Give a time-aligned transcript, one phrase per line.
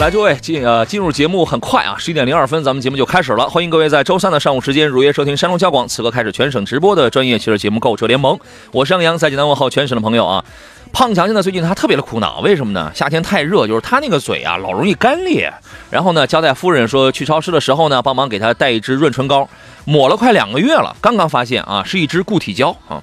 [0.00, 3.48] 来，诸位进呃进入节目很快啊，十一点零二分，咱们节目就开始了。
[3.48, 8.36] 欢迎各位在周三的上午时间如约收听山东交广此刻开始全省直播的专业汽车节目《购车联盟》，
[8.70, 10.44] 我是杨洋，在济南问候全省的朋友啊。
[10.92, 12.92] 胖强现在最近他特别的苦恼，为什么呢？
[12.94, 15.52] 夏天太热，就是他那个嘴啊老容易干裂。
[15.90, 19.48] 然后呢，交代夫人说去超市的时候呢，帮忙给他带一支润唇膏，
[19.84, 23.02] 抹了快两个月了，刚刚发现啊是一支固体胶啊。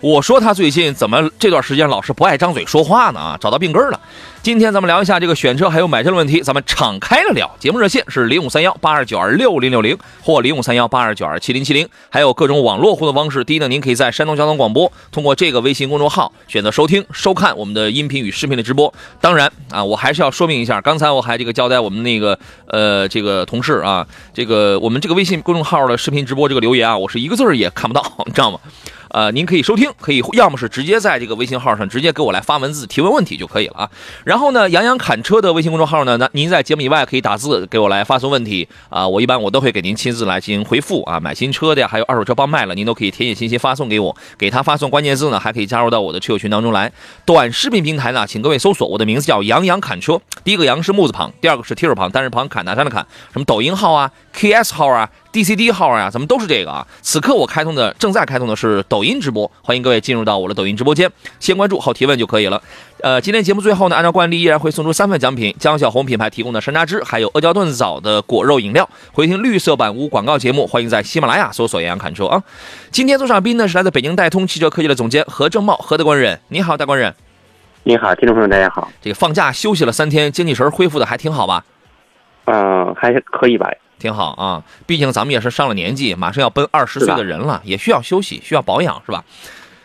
[0.00, 3.20] 我说他最近怎么这段时间老是不爱张嘴说话呢？
[3.20, 4.00] 啊，找到病根了。
[4.42, 7.50] 今天咱们聊一下这个选车还有买车的问题，咱们敞开了聊。
[7.58, 13.44] 节目热线是零五三幺八二九二六零六零或零五三幺八二九二七零七零，还有各种网络互动方式。
[13.44, 18.92] 第一呢，您可以在山东交通广播通过这个微信公众号选择收听、收看我们的音频与视频的直播。
[19.20, 28.58] 当然啊，我还是要说明一下，刚才我还这个交代我们那个呃这个同事啊，这个我们这个微信公众号的视频直播这个留言啊，我是一个字儿也看不到，你知道吗？
[29.10, 33.90] 呃，您可以收听，可以要么是直接在这个微信号上直接给我来发文字提问问题就可以了啊。
[34.24, 41.18] 然后呢，杨洋侃车的微信公众号呢，那您在节目以外可以打字给我来发送问题啊，我一般我都会给您亲自来进行回复啊。
[41.18, 46.92] 买新车的呀，还有二手车帮卖了，您都可以填写信息发送给我，给他发送关键字呢，还可以加入到我的车友群当中来。
[47.24, 55.10] 短视频平台呢，请各位搜索我的名字叫杨洋侃车，第一个杨是木字旁，第二个是提手旁，单人旁，侃大山的侃，什么抖音号啊、KS 号啊。
[55.32, 56.86] DCD 号啊，咱们都是这个啊。
[57.02, 62.60] 此刻我开通的正在开通的是抖音直播，欢迎各位进入到我的抖音直播间，先关注后提问就可以了。
[63.02, 68.88] 呃，今天节目最后呢，按照惯例依然会送出三份奖品：江小红品牌提供的山楂汁，还有阿胶炖枣的果肉饮料。
[69.12, 72.42] 回听绿色版无广告节目，欢迎在喜马拉雅搜索“杨洋侃车”啊。
[72.90, 77.14] 今天做上宾呢是来自北京戴通汽车科技的总监何正茂，何大官人，你好，大官人。
[77.84, 78.90] 你好，听众朋友，大家好。
[79.00, 81.64] 这个放假休息了三天，精气神恢复的还挺好吧？
[82.46, 83.70] 嗯、还可以吧？
[84.00, 89.24] 挺好啊，毕竟咱们也是上了年纪，马上要奔二十岁的人了，也需要休息，需要保养，是吧？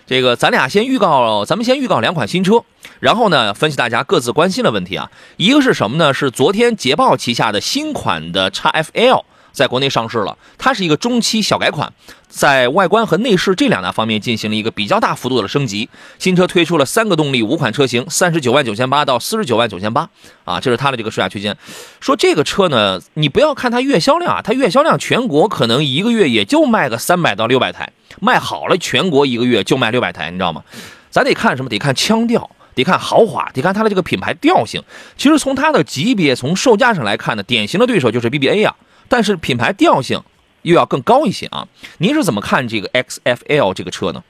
[0.08, 2.64] 这个咱俩先预告，咱们先预告两款新车，
[3.00, 5.12] 然后呢，分析大家各自关心的问题啊。
[5.38, 6.14] 一个是什么呢？
[6.14, 9.24] 是昨天捷豹旗下的新款的 XFL
[9.55, 11.91] 在国内上市了，它是一个中期小改款，
[12.27, 15.89] 在外观和内饰这两大方面进行了一个比较大幅度的升级。
[16.19, 20.09] 新车推出了三个动力五款车型，三十九万九千八到四十九万九千八
[20.43, 21.57] 啊，这是它的这个售价区间。
[21.99, 30.61] 说这个车呢，你不要看它月销量啊，它月销量全国可能一个月也就卖个三百到六百台，卖好了全国一个月就卖六百台，你知道吗？
[31.09, 31.69] 咱得看什么？
[31.69, 34.83] 得看腔调，得看豪华，得看它的这个品牌调性。
[35.16, 38.75] 其实从它的级别、从售价上来看呢，典型的对手就是 BBA 啊，
[39.07, 40.21] 但是品牌调性
[40.63, 41.67] 又要更高一些啊。
[41.99, 44.23] 您是怎么看这个 XFL 这个车呢？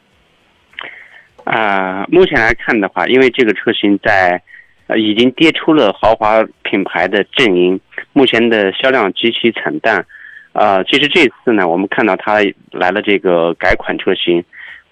[1.43, 4.41] 啊、目前来看的话，因为这个车型在
[4.87, 7.79] 呃已经跌出了豪华品牌的阵营，
[8.13, 10.05] 目前的销量极其惨淡。
[10.53, 12.39] 啊，其实这次呢，我们看到它
[12.71, 14.43] 来了这个改款车型，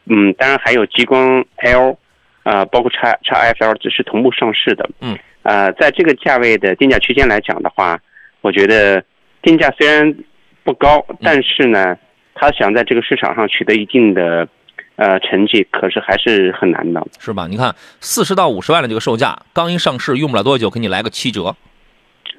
[0.06, 1.98] 嗯，当然还有极光 L，
[2.44, 4.90] 啊，包括叉叉 F L 只是同步上市的。
[5.00, 7.98] 嗯，呃，在这个价位的定价区间来讲的话，
[8.42, 9.04] 我觉得
[9.44, 10.16] 定价虽然
[10.64, 11.96] 不高，但是呢，
[12.34, 14.48] 他想在这个市场上取得一定的
[14.96, 17.06] 呃成绩，可是还是很难的。
[17.20, 17.46] 是吧？
[17.48, 21.56] 你看四十到五十万的这个售价，刚一上市用不了多久，给你来个七折，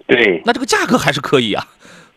[0.06, 1.66] 对，那这个价格还是可以啊，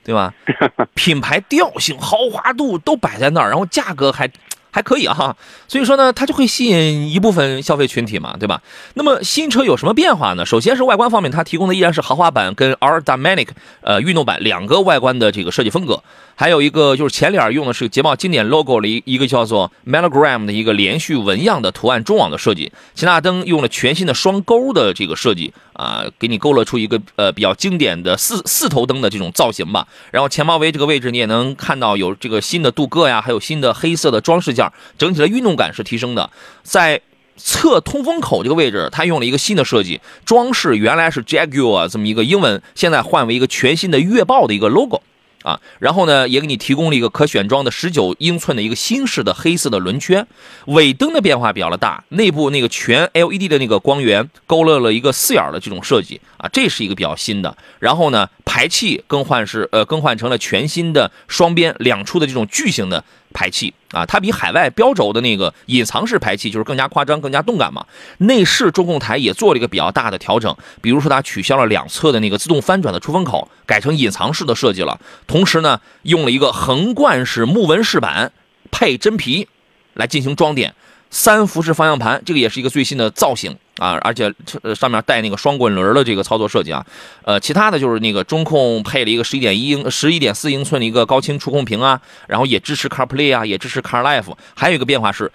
[0.03, 0.33] 对吧？
[0.95, 4.29] 品牌调性、豪华度都摆在那儿，然后价格还
[4.71, 5.35] 还可以啊，
[5.67, 8.61] 所以说呢，它就会吸引一部分消费群体嘛，对吧？
[8.93, 10.45] 那么新车有什么变化呢？
[10.45, 13.47] 首先是外观方面，它提供的依然是豪华版跟 R Dynamic
[13.81, 16.03] 呃运动版两个外观的这个设计风格，
[16.35, 29.87] 还有一个就是前脸用的是捷豹经典 logo 的一一个叫做 Melogram 的一个连续纹样的图案中网的设计，前大灯用了全新的双钩的这个设计啊、给你勾勒出一个呃比较经典的四四头灯的这种造型吧。
[30.11, 36.31] 然后前包围这个位置你也能看到有这个新的镀铬呀，还有新的黑色的装饰件，整体的运动感是提升的。
[36.63, 36.99] 在
[37.35, 45.03] 侧通风口这个位置，它用了一个新的设计，装饰原来是 Jaguar 这么一个英文，现在换为一个全新的月豹的一个 logo。
[45.47, 50.27] 啊，然后呢，也给你提供了一个可选装的十九英寸的一个新式的黑色的轮圈，
[50.65, 57.55] 尾灯的变化比较的大，内部那个全 LED 的那个光源勾勒了一个四眼的这种设计啊，这是一个比较新的。
[57.79, 67.85] 然后呢，排气更换是呃更换成了全新的双边两出的这种巨型的排气啊，它比海外标轴的那个隐藏式排气就是更加夸张、更加动感嘛。
[68.19, 74.99] 内饰中控台也做了一个比较大的调整，比如说它取消了两侧的那个自动翻转的出风口，改成隐藏式的设计了。
[75.27, 78.31] 同时呢，用了一个横贯式木纹饰板
[78.71, 79.47] 配真皮
[79.93, 80.73] 来进行装点，
[81.09, 84.33] 三辐式方向盘，这个也是一个最新的造型啊，而且
[84.75, 86.85] 上面带那个双滚轮的这个操作设计啊。
[87.23, 94.35] 呃，其他的就是那个中控配了一个十一点一英、十一点四英寸的一个高清触控屏啊，然后也支持 CarPlay 啊，也支持 CarLife。
[94.55, 95.31] 还有一个变化是，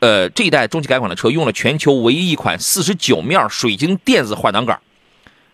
[0.00, 4.78] 呃，这一代中期改款的车用了全球唯一一款四十九面水晶电子换挡杆，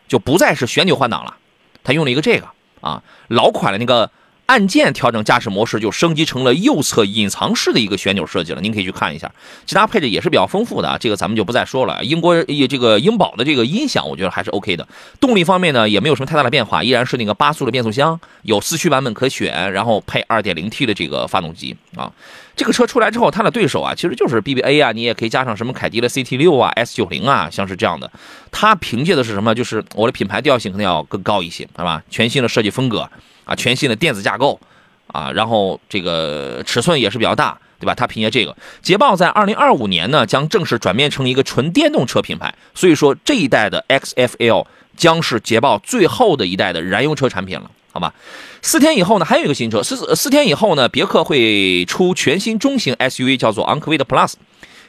[0.09, 1.37] 就不再是旋钮换挡了，
[1.85, 2.49] 它用了一个这个
[2.81, 4.11] 啊，老款的那个。
[4.51, 9.31] 按键调整驾驶模式就升级成了右侧隐藏式的一个旋钮设计了，您可以去看一下。
[9.65, 12.03] 其他配置也是比较丰富的啊，这个咱们就不再说了。
[12.03, 14.89] 英国也这个英宝的这个音响，我觉得还是 OK 的。
[15.21, 22.11] 动力方面呢，也没有什么太大的变化，依然是那个八速的变速箱，有四驱版本可选，然后配 2.0T 的这个发动机啊。
[22.57, 28.11] 这个车出来之后，它的对手啊，其实就是 BBA 啊，你也可以加上什么凯迪的 CT6 啊、S90 啊，像是这样的。
[28.51, 29.55] 它凭借的是什么？
[29.55, 32.03] 就是我的品牌调性可能要更高一些，是吧？
[32.11, 33.09] 全新的设计风格。
[33.51, 34.61] 啊，全新的电子架构，
[35.09, 37.93] 啊，然后这个尺寸也是比较大，对吧？
[37.93, 44.65] 它凭借这个，捷豹在二零二五年呢将正式转变成一个纯电动车品牌，所以说这一代的 XFL
[44.97, 48.15] 将是捷豹最后的一代的燃油车产品了，好吧？
[48.63, 54.35] 四天以后呢，还有一个新车，四四天以后呢，别克会出全新中型 SUV，叫做昂科威的 Plus。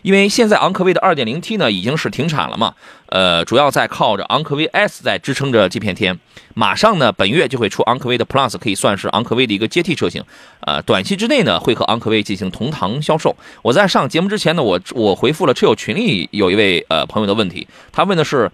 [0.01, 2.73] 因为现在昂科威的 2.0T 呢已经是停产了嘛，
[3.07, 6.19] 呃，主要在靠着昂科威 S 在支撑着这片天。
[6.53, 10.23] 马上呢，本月就会出昂科威的 Plus，可以算是昂科威的一个接替车型。
[10.61, 13.35] 呃，短期之内呢，会和昂科威进行同堂销售。
[13.61, 18.51] 我在上节目之前呢，我我回复了车友群里有一位呃朋友的问题，他问的是，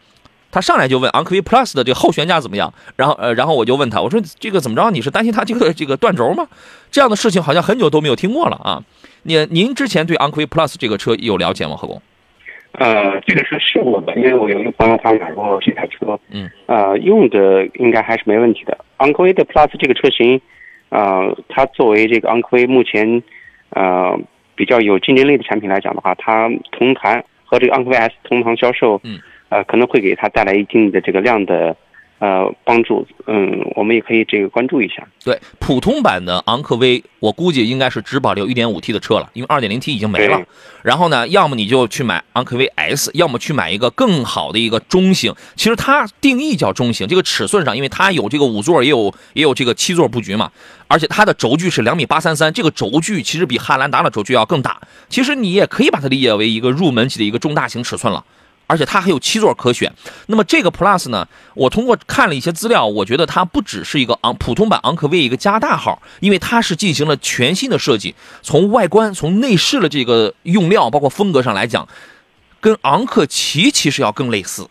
[0.51, 2.71] 他上来就问昂科威 Plus 的这个后悬架怎么样？
[2.95, 4.91] 然后呃，然后我就问他，我说这个怎么着？
[4.91, 6.45] 你是担心它这个这个断轴吗？
[6.91, 8.83] 这样的事情好像很久都没有听过了啊。
[9.27, 11.75] 您您之前对昂科威 Plus 这个车有了解吗？
[11.75, 12.01] 何工？
[12.71, 18.77] 呃，这个车试过的，因为我有一个朋友他买过这台车，嗯，呃，用的应该还是没问题的。
[18.97, 20.39] 昂科威的 Plus 这个车型，
[20.87, 23.21] 呃，它作为这个昂科威目前
[23.71, 24.17] 呃
[24.55, 29.19] 比较有竞争力的产品来讲的话，它同台和这个昂科威 S 同堂销售，嗯，
[29.49, 31.75] 呃，可能会给它带来一定的这个量的。
[32.19, 35.07] 呃，帮助，嗯，我们也可以这个关注一下。
[35.23, 40.41] 对，普通版的昂科威，我估计应该是只保留 1.5T 的车了，因为 2.0T 已经没了。
[40.81, 45.31] 然后呢，要么你就去买昂科威 S，要么去买一个更好的一个中型。
[45.55, 50.51] 其实它定义叫中型，这个尺寸上，因为它有这个五座，也有也有这个七座布局嘛，
[50.87, 54.81] 而且它的轴距是两米八三三，这个轴距其实比汉兰达的轴距要更大。
[55.07, 58.25] 其实你也可以把它理解为一个入门级的一个中大型尺寸了。
[58.67, 59.91] 而且它还有七座可选，
[60.27, 61.27] 那么这个 Plus 呢？
[61.55, 71.87] 我通过看了一些资料，我觉得它不只是一个昂普通版昂科威一个加大号，因为它是进行了全新的设计，从外观、从内饰的这个用料，包括风格上来讲，
[72.59, 74.67] 跟昂克旗其实要更类似。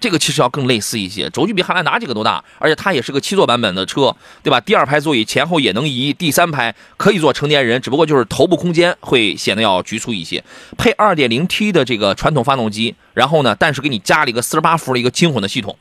[0.00, 4.58] 这个其实要更类似一些，轴距比汉兰达这个都大，而且它也是个七座版本的车，对吧？
[4.60, 10.42] 第二排座椅前后也能移，第三排可以坐成年人，只不过就是头部空间会显得要局促一些。
[10.78, 15.76] 配 2.0T 的这个传统发动机，然后呢，但是给你加了一个48伏的一个轻混的系统，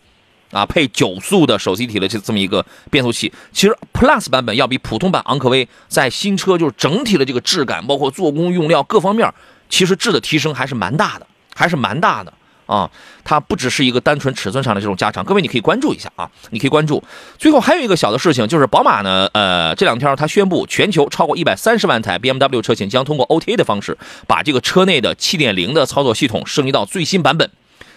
[0.51, 3.31] 啊，配九速的手自一体的这这么一个变速器。
[3.53, 9.33] 其实 Plus 版本要比普通版昂科威在新车就是整体的这个质感，包括做工用料各方面，
[9.69, 12.33] 其实质的提升还是蛮大的，还是蛮大的。
[12.69, 12.89] 啊，
[13.23, 17.03] 它不只是一个单纯尺寸上的这种加长，各位你可以关注一下啊，你可以关注。
[17.39, 23.97] 最后还有一个小的事情，就是宝马呢，呃，这两天它宣布，全球超过一百三十万台 BMW 车型将通过 OTA 的方式，
[24.27, 27.49] 把这个车内的七点零的操作系统升级到最新版本。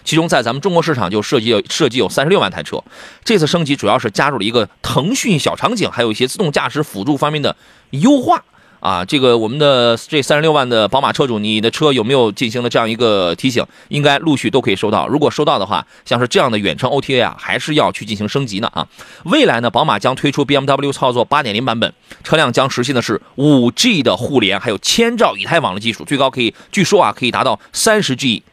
[0.03, 2.83] 其中在咱们中国市场就涉及有涉及有三十六万台车。
[3.23, 7.55] 这次升级主要是加入了一个腾讯小场景，还有一些自动驾驶辅助方面的
[7.91, 8.43] 优化。
[8.83, 13.65] 啊，这个我们的这三十六万的宝马车主，你的车有没有进行了这样一个提醒？
[13.87, 15.07] 应该陆续都可以收到。
[15.07, 18.85] 如果收到的话，像是这样的远程 OTA 啊，还是要去进行升级呢啊。
[19.23, 21.93] 未来呢，宝马将推出 BMW 操作八点零版本，
[22.25, 28.43] 车辆将实现的是五 G 的互联，还有千兆以太网的技术，最高可以，据说啊，可以达到三十 G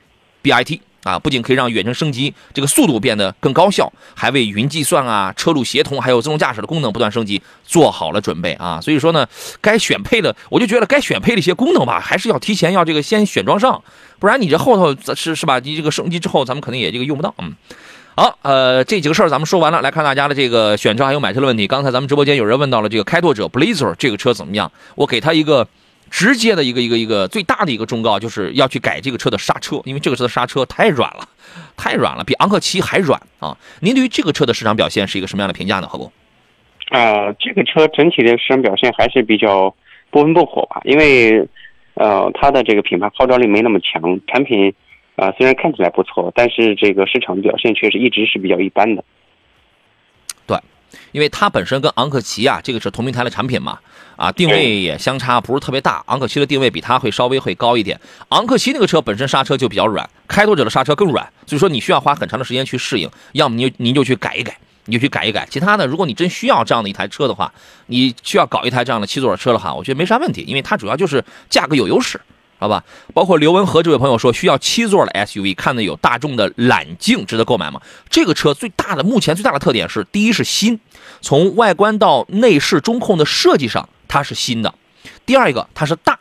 [0.44, 0.78] BIT。
[1.02, 8.80] 啊，不仅可以让远程升级这个速度变得更高效，还为云计算啊、车路协同还有自动驾驶的功能不断升级做好了准备啊。
[8.80, 9.26] 所以说呢，
[9.60, 13.82] 该选配的，我就觉得该选配的一些功能吧，还是要提前要这个先选装上，
[14.18, 15.58] 不然你这后头是是吧？
[15.58, 17.34] 你这个升级之后，咱们可能也这个用不到。
[17.38, 17.54] 嗯，
[18.14, 21.66] 好，呃，这几个事儿咱们说完了，来看大家的这个选车还有买车的问题。
[21.66, 25.66] 刚才咱们直播间有人问到了这个开拓者 Blazer 这个车怎么样，我给他一个
[26.10, 31.28] 直接的一个一个一个最大的一个忠告，就是要去改这个车的刹车，因为这个车的刹车太软了，
[31.76, 33.56] 太软了，比昂克旗还软啊。
[33.80, 35.86] 您对于这个车的市场表现是一个什么样的评价呢？
[35.86, 36.12] 何工？
[36.90, 39.72] 啊、这个车整体的市场表现还是比较
[40.10, 41.48] 不温不火吧，因为
[41.94, 44.74] 呃，它的这个品牌号召力没那么强，产品
[45.16, 49.04] 啊、虽然看起来不错，但是这个市场表现确实一直是比较一般的。
[51.12, 53.78] 因为它本身跟昂克旗啊，这个是同平台的产品嘛，
[54.16, 56.02] 啊，定位也相差不是特别大。
[56.06, 58.00] 昂克旗的定位比它会稍微会高一点。
[58.28, 64.56] 昂克旗那个车本身刹车就比较软，开拓者的刹车更软，所以说你需要花很长的时间去适应，要么你就您就去改一改，
[64.86, 65.46] 你就去改一改。
[65.50, 67.52] 其他的，如果你真需要这样的一台车的话，
[67.86, 72.20] 你需要搞一台这样的七座的车的话，我觉得没啥问题，因为它主要就是价格有优势。
[72.60, 77.80] 好吧，包括刘文和这位朋友说需要七座的 SUV，看的有大众的揽境，值得购买吗？
[78.10, 80.78] 这个车最大的目前最大的特点是，第一是新，
[81.22, 84.74] 从外观到内饰中控的设计上它是新的；
[85.24, 86.18] 第二一个它是大，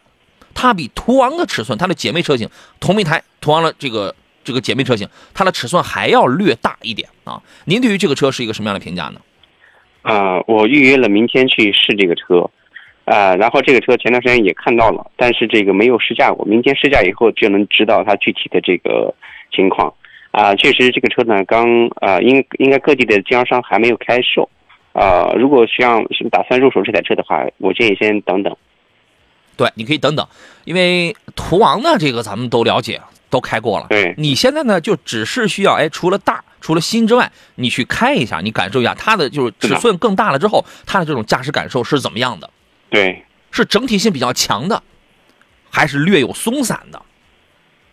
[0.53, 4.15] 它比途昂的尺寸，它的姐妹车型同平台途昂的这个
[4.45, 7.43] 这个姐妹车型，它的尺寸还要略大一点啊。
[7.65, 9.19] 您对于这个车是一个什么样的评价呢？
[10.03, 12.49] 啊、我预约了明天去试这个车，
[13.09, 19.11] 啊、然后这个车前段时间也看到了，但是这个没有试驾过，明天试驾以后就能知道它具体的这个
[19.51, 19.91] 情况。
[20.29, 24.47] 啊、确实这个车呢，刚啊、应应该各地的经销商还没有开售，
[24.93, 28.55] 啊、如果需要是打算入手这台车的话，我建议先等等。
[29.57, 30.27] 对，你可以等等，
[30.65, 33.01] 因为途昂呢，这个咱们都了解，
[33.31, 33.87] 都开过了。
[33.89, 42.47] 对你现在呢，就只是需要，哎，除了大，除了新之外，你去开一下，你感受一下它的就是尺寸更大了之后，它的这种驾驶感受是怎么样的？
[42.89, 44.81] 对，是整体性比较强的，
[45.69, 47.01] 还是略有松散的？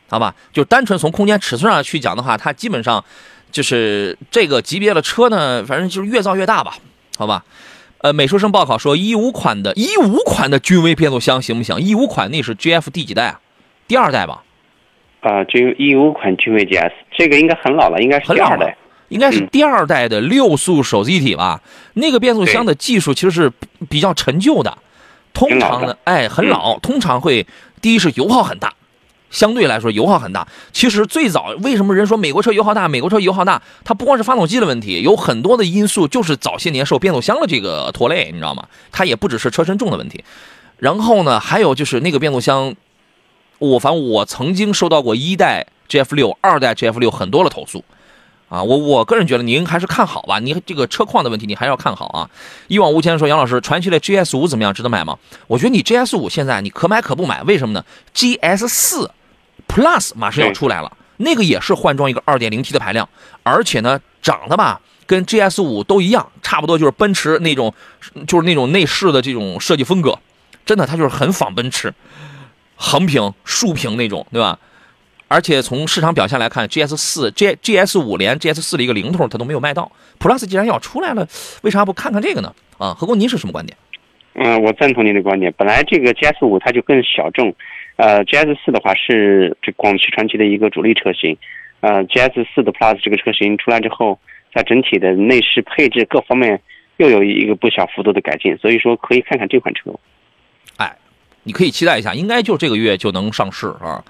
[0.08, 3.04] 好吧，就单纯从空间尺寸上去讲的话，它基本上
[3.50, 6.78] 就是这个级别的车呢，反正就是越造越大吧，
[7.18, 7.44] 好吧。
[8.02, 11.80] 呃，美术生报考说，一五款的一五款的君威变速箱行不行？
[11.80, 13.40] 一五款那是 GF 第几代啊？
[13.88, 14.44] 第二代吧，
[15.22, 18.76] 啊、就一五款君威 GS，这个应该很老了，应该是第二代。，
[19.08, 21.60] 应该是嗯第二代的六速手自一体吧？
[21.94, 23.52] 那个变速箱的技术其实是
[23.88, 24.78] 比较陈旧的，
[25.32, 27.46] 通常呢哎，很老，通常会
[27.80, 28.72] 第一是油耗很大。
[29.28, 30.46] 相对来说，油耗很大。
[30.72, 32.86] 其实最早为什么人说美国车油耗大？
[32.88, 38.66] 美国车油耗大，它不光是发动机的问题，有很多的因素就是早些年受变速箱的这个拖累，你知道吗？
[38.92, 40.24] 它也不只是车身重的问题。
[40.78, 42.74] 然后呢，还有就是那个变速箱，
[43.58, 47.84] 我反正我曾经收到过一代 GF 六、二代 GF 六很多的投诉。
[48.48, 52.30] 啊，我我个人觉得您还是看好吧，您这个车况的问题你还是要看好啊。
[52.68, 54.72] 一往无前说，杨老师，传祺的 GS 五怎么样？
[54.72, 55.18] 值得买吗？
[55.48, 57.84] 我觉得你 GS 五现在你可买可不买，为什么呢
[58.14, 59.10] ？GS 四
[59.66, 63.08] Plus 马上要出来了，那个也是换装一个 2.0T 的排量，
[63.42, 67.74] 而且呢长得吧跟 GS 五都一样，差不多就是奔驰那种，
[68.28, 70.16] 就是那种内饰的这种设计风格，
[70.64, 71.92] 真的它就是很仿奔驰，
[72.76, 74.56] 横屏、竖屏那种，对吧？
[75.28, 79.90] 而且从市场表现来看，GS 四、G GS 五连 GS 四的一个零头它都没有卖到
[80.20, 81.26] ，Plus 既然要出来了，
[81.62, 82.54] 为啥不看看这个呢？
[82.78, 83.76] 啊，何工您是什么观点？
[84.34, 85.52] 嗯，我赞同您的观点。
[85.56, 87.52] 本来这个 GS 五它就更小众，
[87.96, 91.36] 呃，GS 四的话是这广汽传祺的一个主力车型，
[91.80, 94.20] 呃，GS 四的 Plus 这个车型出来之后，
[94.54, 96.60] 在整体的内饰配置各方面
[96.98, 99.90] 又有一个不小幅度的改进，所以说可以看看这款车。
[100.76, 100.94] 哎
[101.42, 104.04] 你可以期待一下，应该就这个月就能上市啊。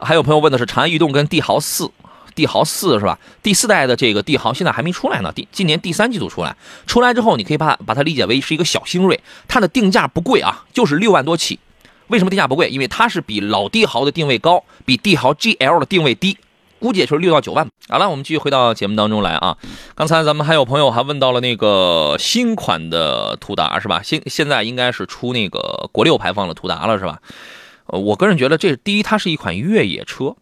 [0.00, 1.90] 还有朋友问的是长安逸动跟帝豪四，
[2.34, 3.18] 帝豪四是吧？
[3.42, 11.58] 第四代的这个帝豪现在还没出来呢，第今年第三季度出来，出来之后你可以把把它理解为是一个小星锐，它的定价不贵啊，就是六万多起。
[12.08, 12.68] 为什么定价不贵？
[12.68, 16.36] 因为它是比老帝豪的定位高，比帝豪 GL 的定位低，
[16.80, 17.68] 估计也就是六到九万。
[17.88, 19.56] 好了，我们继续回到节目当中来啊。
[19.94, 24.00] 刚才咱们还有朋友还问到了那个新款的途达是吧？
[24.02, 27.20] 现现在应该是出那个国六排放的途达了是吧？
[27.90, 30.36] 呃，我个人觉得这第一，它是一款越野车，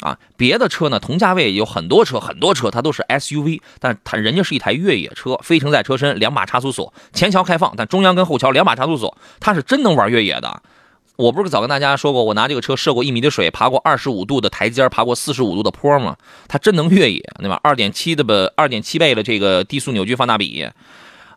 [0.00, 10.62] 啊，别的车呢同价位有很多车，很多车它都是 SUV，但它人家是一台越野车，非承载车身，两把差速锁，前桥开放，但中央跟后桥两把差速锁，它是真能玩越野的。
[11.16, 16.16] 我不是早跟大家说过，我拿这个车涉过一米的水，爬过二十五度的台阶，爬过四十五度的坡吗？
[16.48, 17.60] 它真能越野，对吧？
[17.62, 20.66] 二点七的吧，二点七倍的这个低速扭矩放大比，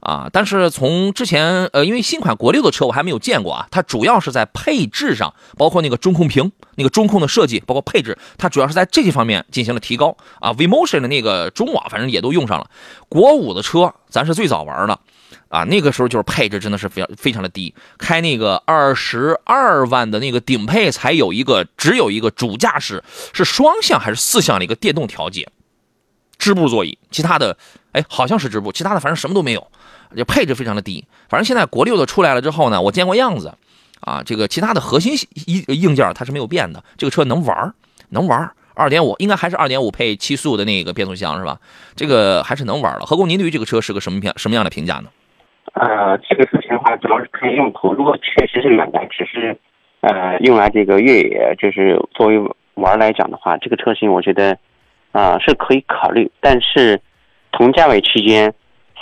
[0.06, 10.54] 啊，但是从之前呃，因为新款国六的车我还没有见过啊，它主要是在配置上，包括那个中控屏、那个中控的设计，包括配置，它主要是在这些方面进行了提高啊。
[10.54, 12.70] VMotion 的那个中网反正也都用上了。
[13.10, 15.00] 国五的车咱是最早玩的
[15.50, 25.50] 啊，那个时候就是配置真的是非常非常的低，开那个二十二万的那个顶配才有一个只有一个主驾驶是双向还是四向的一个电动调节。
[26.38, 27.58] 织布座椅，其他的，
[27.94, 29.68] 哎，好像是织布，其他的反正什么都没有，
[30.16, 31.06] 就配置非常的低。
[31.30, 33.54] 反正现在国六的出来了之后呢，我见过样子，
[34.02, 35.14] 啊，这个其他的核心
[35.48, 37.74] 硬硬件它是没有变的，这个车能玩
[38.10, 38.52] 能玩儿。
[38.78, 41.58] 二点五应该还是二点五配七速的那个变速箱是吧？
[41.96, 43.06] 这个还是能玩了。
[43.06, 45.06] 何工，您对于这个车是个什么评什么样的评价呢？
[45.74, 47.94] 呃，这个车型的话，主要是看用途。
[47.94, 49.58] 如果确实是买来只是，
[50.02, 52.38] 呃，用来这个越野，就是作为
[52.74, 54.58] 玩来讲的话，这个车型我觉得，
[55.14, 56.30] 啊、是可以考虑。
[56.42, 57.00] 但是，
[57.54, 58.54] 同价位区间，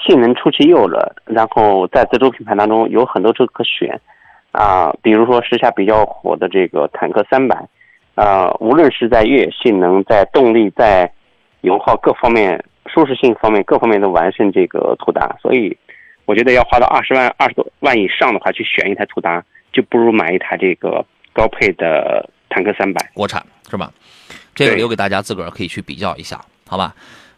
[0.06, 4.00] 性能出其右了，然后在自主品牌当中有很多车可选，
[4.52, 7.56] 啊、比如说时下比较火的这个坦克三百，
[8.16, 11.10] 啊，无论是在越野性能、在动力、在
[11.62, 15.76] 油耗各方面、舒适性方面各方面都完胜这个途达，所以
[16.26, 23.10] 我觉得要花到二十万、二十多万以上的话，去选一台途达，就不如买一台这个高配的坦克三百。
[23.14, 23.92] 国产是吧？
[24.54, 26.94] 这个留给大家自个儿可以去比较一下，好吧？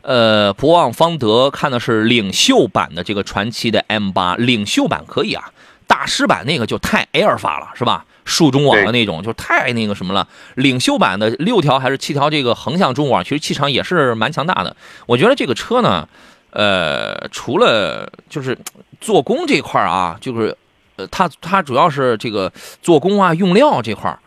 [0.05, 5.51] 呃，博望方德看的是领袖版的这个传奇的 M 八，领袖版可以啊，
[5.87, 8.05] 大师版那个就太 Air 发了，是吧？
[8.23, 10.27] 竖中网的那种就太那个什么了。
[10.53, 14.75] 领袖版的六条还是七条这个横向中网，其实气场也是蛮强大的。
[15.07, 16.07] 我觉得这个车呢，
[16.51, 18.55] 呃，除了就是
[19.01, 20.55] 做工这块儿啊，就是
[20.97, 24.19] 呃，它它主要是这个做工啊、用料这块儿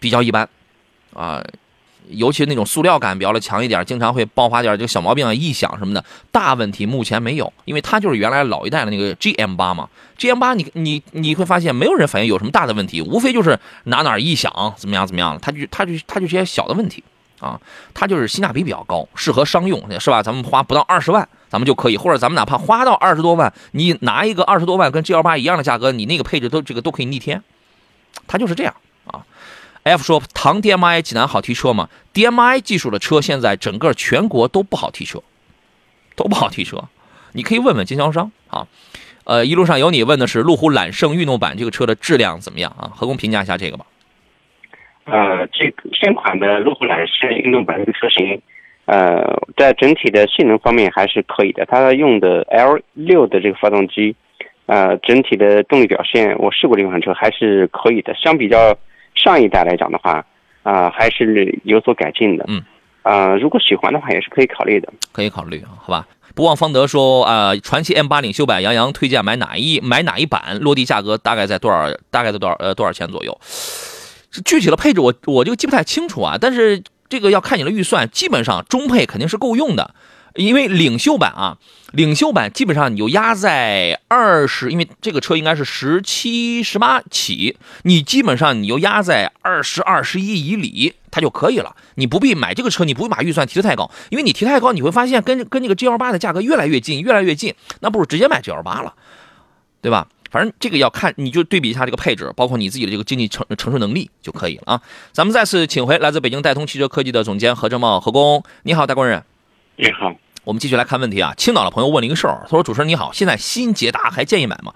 [0.00, 0.48] 比较一般
[1.12, 1.44] 啊。
[2.10, 6.04] 尤其那种塑料感比较的强一点，经常会爆发点这个小毛病啊、异响什么的。
[6.30, 9.88] 大问题目前没有，因为它就是原来老一代的那个 GM 八嘛。
[10.18, 17.04] GM 八你你你会发现没有人反映有什么大的问题，无非就是哪哪异响怎么样怎么样，它就它就它就这些小的问题
[17.40, 17.60] 啊。
[17.94, 20.22] 它就是性价比比较高，适合商用是吧？
[20.22, 27.42] 咱们花不到二十万，咱们就可以，或者咱们哪怕花到二十多万，你拿一个二十多万跟 G L 八一样的价格，你那个配置都这个都可以逆天，
[28.26, 28.74] 它就是这样。
[29.88, 35.22] F 说唐 DMI 济南好提车吗？DMI 技术的车现在整个全国都不好提车，
[36.14, 36.84] 都不好提车。
[37.32, 38.66] 你可以问问经销商啊。
[39.24, 42.90] 呃，一路上有你问的是路虎揽胜运动版这个车的质量怎么样啊？
[42.94, 43.84] 何工评价一下这个吧。
[45.04, 48.40] 呃，这个现款的路虎揽胜运动版这个车型，
[48.86, 49.22] 呃，
[49.56, 51.66] 在整体的性能方面还是可以的。
[51.66, 54.16] 它用的 L 六的这个发动机，
[54.64, 58.14] 呃，整体的动力表现，我试过这款车还是可以的。
[58.14, 58.74] 相比较
[59.18, 60.24] 上一代来讲的话，
[60.62, 62.44] 啊、还是有所改进的。
[62.48, 62.62] 嗯，
[63.02, 64.88] 啊、如果喜欢的话，也是可以考虑的。
[65.12, 66.06] 可以考虑啊，好吧。
[66.34, 70.58] 不忘方德说啊、传祺 M 八领袖版，杨洋推荐买哪一买哪一版？
[70.60, 71.90] 落地价格大概在多少？
[72.10, 73.36] 大概在多少呃多少钱左右？
[74.30, 79.94] 这具体的配置我我就记不太清楚啊，但是这个要看你的预算，基本上中配肯定是够用的。
[80.38, 81.58] 因为领袖版啊，
[81.92, 91.74] 领袖版基本上你就压在二十，因为这个车应该是十七、十八起，你基本上你就压在二十二、十一以里，它就可以了。
[91.96, 98.94] 你不必买这个车，你不必把预算提得太高，因为你提太高，你会发现跟跟这个 G L 八的价格越来越近，越来越近，那不如直接买 G L 八了，
[99.82, 100.06] 对吧？
[100.30, 104.80] 反正这个要看，你就对比一下这个配置，包括你自己的这个经济承承受能力就可以了啊。
[105.10, 109.24] 咱们再次请回来自北京戴通汽车科技的总监何正茂何工，你好，大官人。
[109.80, 110.12] 你好，
[110.48, 111.34] 我们继续来看问题啊。
[111.36, 114.72] 青岛的朋友问了一个事儿，他说：“主持人你好，现在新捷达还建议买吗？”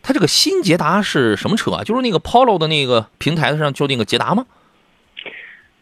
[0.00, 1.82] 他这个新捷达是什么车啊？
[1.82, 4.46] 就是那个 Polo 的那个平台上就那个捷达吗？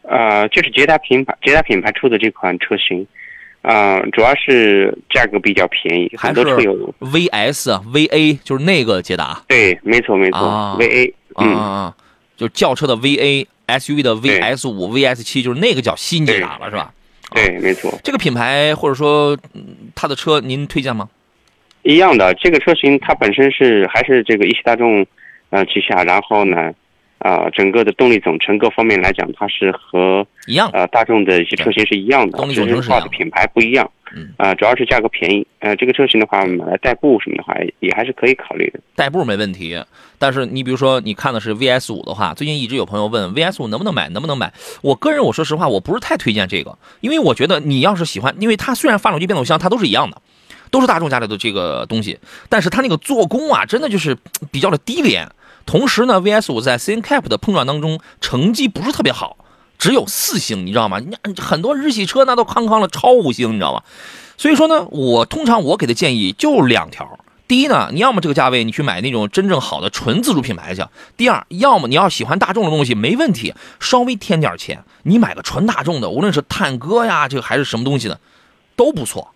[0.08, 3.06] 呃，就是捷达品牌捷达品牌出的这款车型，
[3.60, 11.92] 啊、主要是价格比较便宜，还是很多车友 VS 啊 VA 就是那个捷达对，没错没错、啊 v a 啊嗯，
[12.38, 16.90] 就是轿车的 VA SUV 的 VS 五 VS 七，就是那个叫新捷达了是吧？
[17.34, 21.08] 对，没错，这个品牌或者说嗯它的车您推荐吗？
[21.82, 22.34] 一样的。
[22.34, 25.06] 这个车型它本身是还是这个一汽大众
[25.50, 26.72] 呃旗下，然后呢，
[27.18, 33.90] 啊、整个的动力总成各方面来讲，它是和一样呃大众的一些车型是一样的，动力只总成是一样是画的品牌不一样。
[34.14, 35.44] 嗯，啊、主要是价格便宜。
[35.58, 38.78] 呃，这个车型的话，买来代步什么的话，也还是可以考虑的。
[38.94, 39.76] 代步没问题，
[40.16, 44.52] 但是你比如说你看的是 VS 五的话，最近一直有朋友问 VS 五能不能买，能不能买？
[44.82, 50.22] 我个人我说实话，我不是太推荐这个，因为我觉得你要是喜欢，因为它虽然发动机、变速箱它都是一样的，
[50.70, 52.16] 都是大众家里的这个东西，
[52.48, 54.16] 但是它那个做工啊，真的就是
[54.52, 55.28] 比较的低廉。
[55.66, 59.36] 同时呢，VS 五在 CNCAP 的碰撞当中成绩不是特别好，
[59.78, 61.00] 只有四星，你知道吗？
[61.00, 63.82] 你很多日系车那都康康了超五星，你知道吗？
[64.38, 67.18] 所以说呢，我通常我给的建议就两条。
[67.48, 70.82] 第一呢，你要么这个价位你去买那种真正好的纯自主品牌去；
[71.16, 78.18] 第二，要么你要喜欢大众的东西，没问题，稍微添点钱，你买个纯大众的，无论是探戈呀，这个还是什么东西的，
[78.74, 79.32] 都不错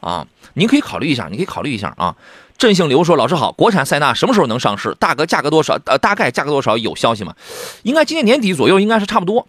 [0.00, 0.26] 啊。
[0.52, 2.14] 您可以考虑一下，你可以考虑一下啊。
[2.58, 4.94] 振兴刘说：“老师好，国产塞纳什么时候能上市？
[4.98, 5.78] 大概价格多少？
[5.84, 6.76] 呃，大概价格多少？
[6.78, 7.34] 有消息吗？
[7.82, 9.46] 应该今年年底左右，应该是差不多。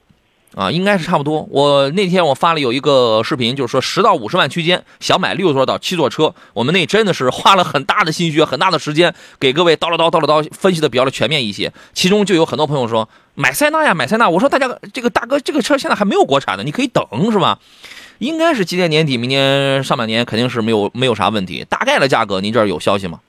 [0.55, 1.47] 啊，应该是差不多。
[1.51, 11.71] 我那天我发了有一个视频，就是说十到五十万区间想买六座到七座车，我们那真的是花了很大的心血、很大的时间，给各位叨了叨叨了叨分析的比较的全面一些。
[11.93, 14.27] 其中就有很多朋友说买塞纳呀，买塞纳。
[14.27, 17.59] 我说大家这个大哥，这个车现在还没有国产的，你可以等是吧？
[18.19, 21.65] 应该是今年年底、明年上半年肯定是没有没有啥问题。
[21.69, 23.19] 大概的价格您这儿有消息吗？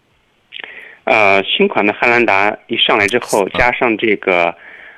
[1.04, 4.54] 呃，新款的汉兰达一上来之后，加上这个，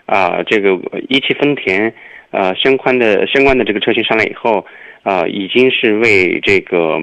[0.06, 0.70] 啊、这个
[1.08, 1.94] 一汽丰田，
[2.32, 4.66] 呃，相关的相关的这个车型上来以后，
[5.04, 7.00] 呃，已经是为这个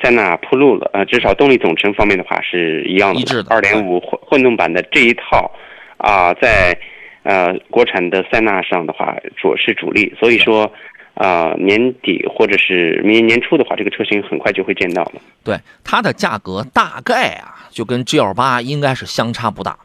[0.00, 0.88] 塞纳铺路了。
[0.92, 5.50] 呃，至少动力总成方面的话是一样的，一致的二点五混混动版的这一套，
[5.96, 6.78] 啊、在
[7.24, 10.14] 呃国产的塞纳上的话，主是主力。
[10.20, 10.72] 所以说，
[11.14, 15.12] 啊、年底或者是明年年初的话，这个车型很快就会见到了。
[15.44, 19.78] 对，它的价格大概啊，就跟 G L 八应该是相差不大。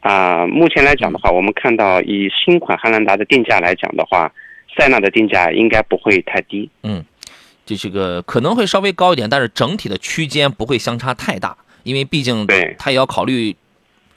[0.00, 4.32] 啊、目前来讲的话，我们看到以新款汉兰达的定价来讲的话，
[4.76, 6.70] 塞纳的定价应该不会太低。
[6.82, 7.04] 嗯
[7.66, 13.54] 这这个可能会稍微高一点，但是整体的区间不会相差太大，因为毕竟对它也要考虑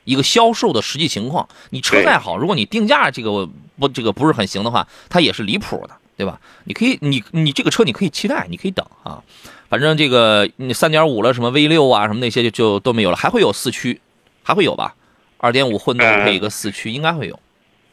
[0.04, 1.48] 一个销售的实际情况。
[1.70, 3.48] 你车再好，如果你定价这个
[3.80, 6.40] 不这个不是很行的话，它也是离谱的，对吧？
[6.66, 9.24] 你可以你你这个车你可以期待，你可以等啊。
[9.70, 14.02] 反正这个你三点五了，什么 V 六啊，什么那些就就都没有了，还会有四驱，
[14.44, 14.96] 还会有吧？
[15.38, 17.40] 二点五混动呃配一个四驱，应该会有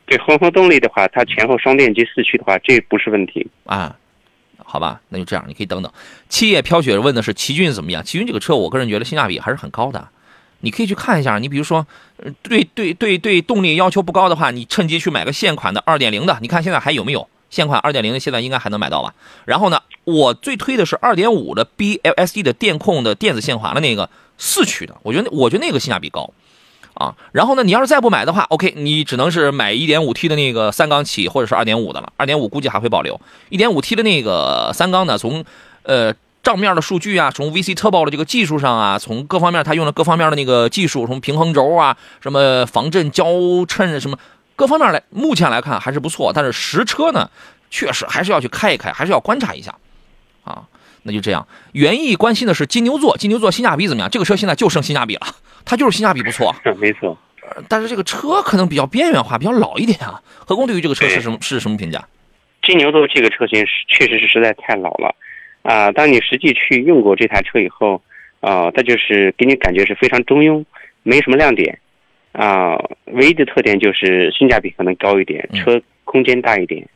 [0.07, 3.47] 对混合动力的话，它前后双电机四驱的话，这不是问题。
[3.65, 3.97] 啊。
[4.65, 5.91] 好吧，那就这样，你可以等等。
[6.29, 8.05] 七叶飘雪问的是奇骏怎么样？
[8.05, 10.07] 奇骏这个车，我个人觉得性价比还是很高的。
[10.61, 11.87] 你可以去看一下，你比如说，
[12.43, 17.29] 对对对对，动力要求不高的话，你趁机去买个现款的二点零的，你看现在还有没有？
[17.51, 19.15] 现款二点零的现在应该还能买到吧？
[19.45, 26.31] 然后呢，我最推的是二点五的 BLSD 的电控的电子限滑的那个四驱的，我觉得我觉得那个性价比高。
[26.95, 32.13] 啊，然后呢，你要是再不买的话，OK，你只能是买 1.5T 的那个三缸起，或者是2.5的了。
[32.19, 35.45] 2.5估计还会保留，1.5T 的那个三缸呢，从
[35.85, 43.27] 呃账面的数据啊，从 VC Turbo 的这个技术上啊，从各方面它用了各方面的那个技术，什么平衡轴啊，什么防震胶
[43.67, 44.19] 衬什么
[44.57, 46.33] 各方面来，目前来看还是不错。
[46.35, 47.31] 但是实车呢，
[47.71, 49.75] 确实还是要去开一开，还是要观察一下
[50.45, 50.63] 啊。
[51.03, 54.11] 那就这样，园艺关心的是金牛座，金牛座性价比怎么样？
[54.11, 55.27] 这个车现在就剩性价比了，
[55.65, 56.55] 它就是性价比不错。
[56.79, 57.17] 没错。
[57.69, 60.21] 但是这个车可能比较边缘化，比较老一点啊。
[60.47, 62.07] 何工对于这个车是什么是什么评价？
[62.63, 65.15] 金牛座这个车型是确实是实在太老了，
[65.69, 68.01] 啊、当你实际去用过这台车以后，
[68.41, 70.65] 啊、它就是给你感觉是非常中庸，
[71.03, 71.79] 没什么亮点，
[72.33, 72.75] 啊、
[73.13, 76.89] 唯一的特点就是性价比可能高一点，嗯车空间大一点，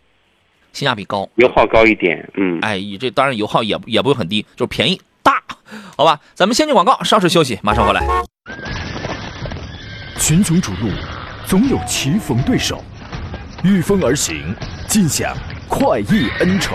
[0.72, 2.58] 性价比高，油耗高一点，嗯。
[2.62, 5.42] 哎，这当然油耗也也不会很低，就是便宜大，
[5.94, 6.18] 好吧？
[6.32, 8.00] 咱们先进广告，稍事休息，马上回来。
[10.16, 10.88] 群雄逐鹿，
[11.44, 12.82] 总有棋逢对手，
[13.64, 14.54] 御风而行，
[14.88, 15.37] 尽享
[15.68, 16.74] 快意恩仇。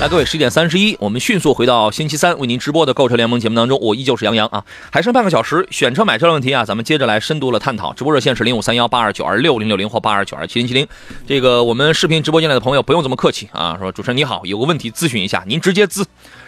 [0.00, 7.92] 来，各位，十一点三十一，我们迅速回到星期三为您直播的购车联盟节目当中，我依旧是杨洋啊，还剩半个小时，选车买车的问题啊，咱们接着来深度的探讨。
[7.92, 10.88] 直播热线是零五三幺八二九二六零六零或八二九二七零七零。
[11.26, 16.02] 这个我们视频直播间来的朋友不用这么客气啊，说主持人你好，有个问题咨询一下，您直接咨，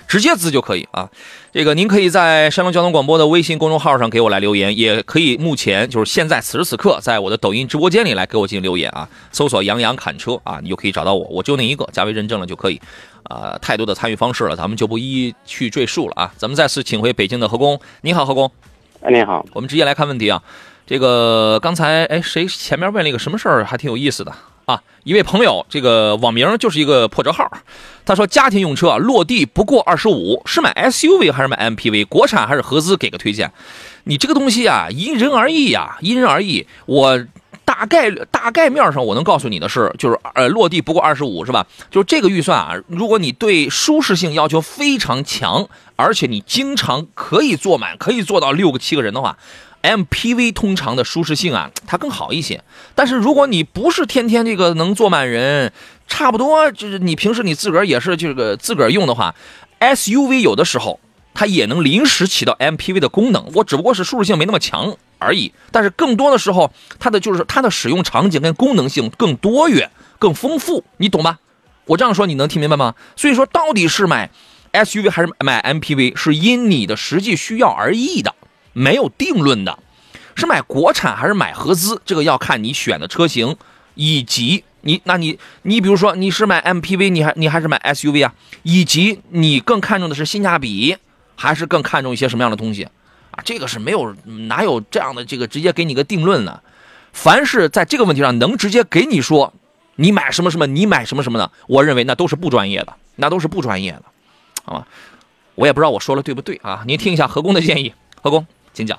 [0.08, 1.08] 直接咨就可以啊。
[1.52, 12.80] 这个您可以在山东交通广播的微信公众号上给我来留言，也可以目前就是现在此时此刻在我的抖音直播间里来给我进行留言啊，搜索杨洋侃车啊，你就可以找到我，我就那一个，加微认证了就可以。
[13.24, 16.34] 啊、太多的参与方式了，咱们就不一一去赘述了啊。
[16.36, 18.50] 咱们再次请回北京的何工，你好，何工，
[19.00, 20.42] 哎，你好，我们直接来看问题啊。
[20.86, 24.34] 这个刚才哎，谁前面问了一个什么事儿，还挺有意思的
[24.72, 24.82] 啊。
[25.04, 27.50] 一位朋友，这个网名就是一个破折号，
[28.04, 32.06] 他说家庭用车啊，落地不过二十五，是买 SUV 还是买 MPV？
[32.06, 32.96] 国产还是合资？
[32.96, 33.52] 给个推荐。
[34.04, 36.64] 你这个东西啊，因人而异呀、因人而异。
[36.86, 37.18] 我
[37.64, 41.66] 大概大概面上我能告诉你的是，就是呃落地不过二十五是吧？
[41.90, 49.36] 就是这个预算啊，如果你对舒适性要求非常强，而且你经常可以坐满，可以坐到六个七个人的话。
[49.82, 52.62] MPV 通常的舒适性啊，它更好一些。
[52.94, 55.72] 但是如果你不是天天这个能坐满人，
[56.06, 59.34] 差不多就是你平时你自个儿也是这个自个儿用的话
[59.80, 61.00] ，SUV 有的时候
[61.34, 65.52] 它也能临时起到 MPV 的功能，我只不过是舒适性没那么强而已。
[65.70, 71.38] 但是更多的时候，它的就是它的使用场景跟功能性更多元、更丰富，你懂吧？
[71.86, 72.94] 我这样说你能听明白吗？
[73.16, 74.30] 所以说，到底是买
[74.72, 78.34] SUV 还是买 MPV 是因你的实际需要而异的，
[78.72, 79.78] 没有定论的。
[80.34, 83.56] 是买国产还是买合资，这个要看你选的车型，
[83.94, 88.34] 以及你，那你你比如说你是买 MPV，你还你还是买 SUV 啊？
[88.62, 90.96] 以及你更看重的是性价比，
[91.36, 92.84] 还是更看重一些什么样的东西
[93.32, 93.42] 啊？
[93.44, 94.14] 这个是没有
[94.48, 96.60] 哪有这样的这个直接给你个定论呢？
[97.12, 99.52] 凡是在这个问题上能直接给你说
[99.96, 104.04] 你买什么什么，你买什么什么的，我认为那都是不专业的，那都是不专业的，
[104.64, 104.86] 好吧？
[105.56, 106.82] 我也不知道我说了对不对啊？
[106.86, 108.98] 您听一下何工的建议，何工，请讲。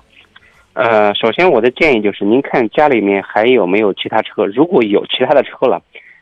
[0.74, 4.46] 呃，首先我的建议就是，您看家里面还有没有其他车？
[4.48, 5.82] 如果有其他的车了，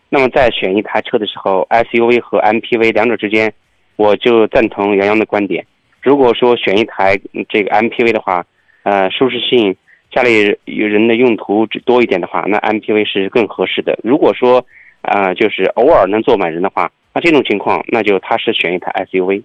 [0.09, 3.53] 那么在选一台车的时候，SUV 和 MPV 两者之间，
[3.95, 5.65] 我就赞同杨洋的观点。
[6.01, 8.45] 如果说选一台这个 MPV 的话，
[8.83, 9.75] 呃，舒适性、
[10.11, 13.97] 家里有人的用途多一点的话，那 MPV 是更合适的。
[14.03, 14.65] 如果说
[15.03, 19.41] 啊、就是偶尔能坐满人的话，那这种情况，那就他是选一台 SUV。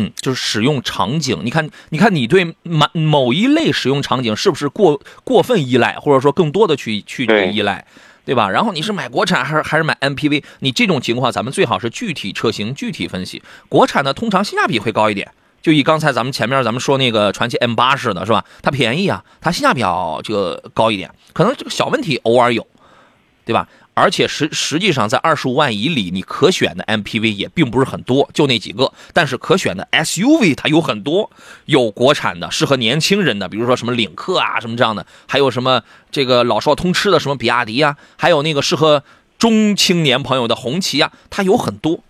[0.00, 7.84] 嗯，就是使用场景，你看，你看你对某某一类使用场景是不是过过分依赖，或者说更多的去去对依赖，
[8.24, 8.48] 对吧？
[8.48, 10.44] 然后你是买国产还是还是买 MPV？
[10.60, 13.42] 你这种情况，咱们最好是具体车型具体分析。
[13.68, 15.28] 国产的，通常性价比会高一点，
[15.60, 18.44] 就以刚才咱们前面咱们说那个传祺 M 八似的，是吧？
[18.62, 22.64] 它便宜啊，它性价比要这个高一点，可能这个小问题偶尔有，
[23.44, 23.66] 对吧？
[23.98, 28.92] 而且实实际上在二十五万以里，你可选的 MPV 也并不是很多，就那几个。
[29.12, 31.30] 但是可选的 SUV 它有很多，
[31.64, 39.02] 有国产的适合年轻人的，比如说什么领克啊什么这样的，还有什么这个老少通吃的什么比亚迪啊，还有那个适合
[39.38, 42.00] 中青年朋友的红旗啊，它有很多。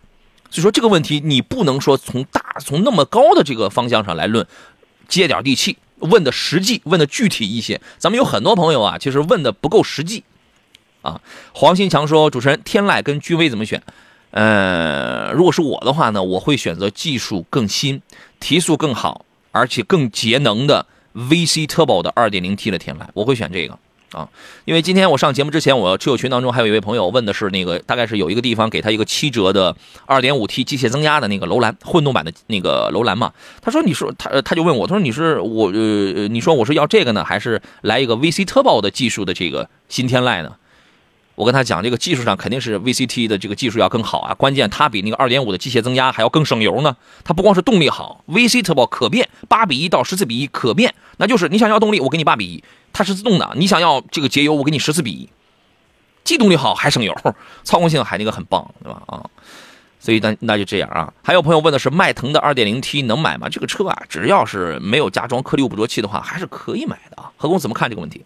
[0.51, 4.47] 所以说这个问题你不能说从大从那么高的这个方向上来论，
[5.09, 7.81] 接点地气，问的实际，问的具体一些。
[7.99, 10.25] 咱们有很多朋友啊，其实问的不够实际。
[11.09, 11.21] 啊，
[11.53, 13.83] 黄新强说：“主持人，天籁跟君威怎么选？
[14.31, 18.03] 呃，如果是我的话呢，我会选择技术更新、
[18.41, 23.79] 提速更好，而且更节能的 VC Turbo 的 2.0T 的天籁，我会选这个
[24.13, 24.29] 啊。
[24.67, 29.75] 因为今天我上节目之前，我车友群当中还有一位朋友问的是那个，大概是有一个地方给他一个七折的
[30.07, 33.33] 2.5T 机械增压的那个楼兰混动版的那个楼兰嘛。
[33.63, 40.53] 他说你说他他就问我，他说你是我呃你说我是要这个呢，还是来一个 VC Turbo 的技术的这个新天籁呢？”
[41.39, 46.97] 我跟他讲，这个技术上肯定是 VCT 的这个技术要更好啊，关键它比那个2.5的机械增压还要更省油呢。
[47.23, 55.29] 它不光是动力好，VCT 可变，八比一到十四比一可变，那就是你想要动力，我给你八比一，它是自动的；你想要这个节油，我给你十四比一，
[56.25, 57.15] 既动力好还省油，
[57.63, 59.01] 操控性还那个很棒，对吧？
[59.07, 59.23] 啊，
[60.01, 61.13] 所以那那就这样啊。
[61.23, 63.49] 还有朋友问的是迈腾的 2.0T 能买吗？
[63.49, 67.31] 这个车啊，只要是没有加装颗粒物捕捉器的话，还是可以买的啊。
[67.37, 68.25] 何工怎么看这个问题？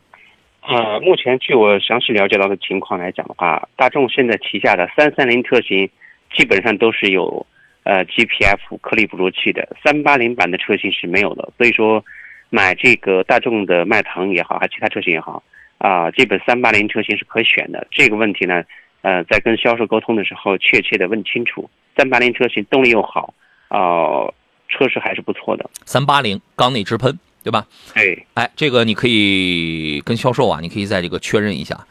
[0.62, 5.88] 呃，目前据我详细了解到的情况来讲的话，大众现在旗下的三三零车型
[6.35, 7.44] 基本上都是有
[7.83, 11.53] 呃 GPF 颗粒捕捉器的，三八零版的车型是没有的。
[11.59, 12.05] 所以说，
[12.48, 15.42] 买这个大众的迈腾也好，还其他车型也好，
[15.79, 17.85] 啊、基本三八零车型是可选的。
[17.90, 18.62] 这个问题呢，
[19.01, 23.35] 呃，在跟销售沟通的时候，确切的问清楚，三八零车型动力又好，
[23.66, 24.31] 啊、
[24.68, 25.68] 车是还是不错的。
[25.87, 27.66] 380缸内直喷，对吧？
[27.94, 31.87] 哎，哎，这个你可以跟销售啊，你可以在这个确认一下。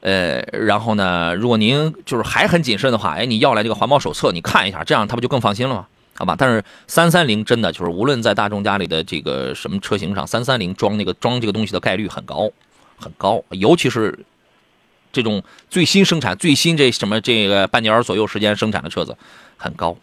[0.00, 5.86] 呃，然后呢，如果您就是还很谨慎的话，哎，你要来这个环保手册，你看一下，这样他不就更放心了吗？
[6.16, 12.50] 好吧，但是三三零真的就是无论在大众家里的这个什么车型上，三三零装那个装这个东西的概率很高，
[12.96, 14.16] 很高，尤其是
[15.10, 19.16] 这种最新生产、最新这什么这个半年左右时间生产的车子，
[19.56, 19.96] 很高，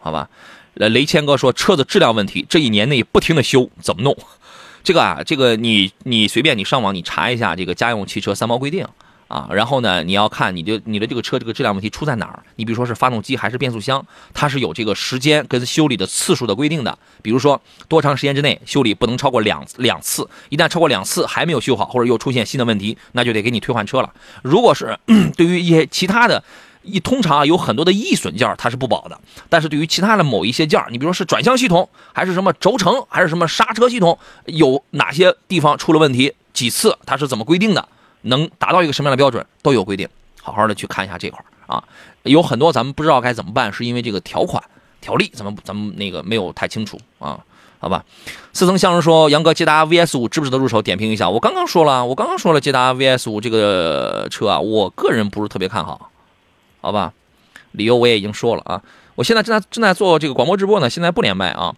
[0.00, 0.30] 好吧？
[0.78, 4.16] 呃，雷谦哥说车子质量问题，这一年内不停的修，怎么弄？
[4.84, 8.86] 这个啊，这个你你随便你上网你查一下这个家用汽车三包规定
[9.26, 12.44] 啊，然后呢，你要看你的你的这个车这个质量问题出在哪儿。
[12.54, 16.96] 你比如说是发动机还是变速箱，它是有这个时间跟修理的次数的规定的。
[17.22, 24.14] 比如说多长时间之内修理不能超过两两次，一旦超过两次还没有修好，或者又出现新的问题，那就得给你退换车了。
[24.42, 24.96] 如果是
[25.36, 26.42] 对于一些其他的。
[26.90, 37.88] 一通常有很多的易损件它是不保的，但是对于其他的某一些件，你比如说是转向系统，还是什么轴承，还是什么刹车系统，有哪些地方出了问题，几次它是怎么规定的，
[38.22, 40.08] 能达到一个什么样的标准都有规定，
[40.42, 41.84] 好好的去看一下这块啊。
[42.24, 44.62] 有很多咱们不知道该怎么办，是因为这个条款
[45.00, 47.38] 条例咱们咱们那个没有太清楚啊。
[47.80, 48.04] 好吧，
[48.52, 50.82] 似曾相识说杨哥捷达 VS 五值不值得入手？
[50.82, 51.30] 点评一下。
[51.30, 56.10] 我刚刚说了，我刚刚说了捷达 VS 五这个车啊，我个人不是特别看好。
[56.80, 57.12] 好吧，
[57.72, 58.82] 理由我也已经说了啊。
[59.14, 61.74] 我现在正在正在做这个广播直播呢，现在不连麦啊。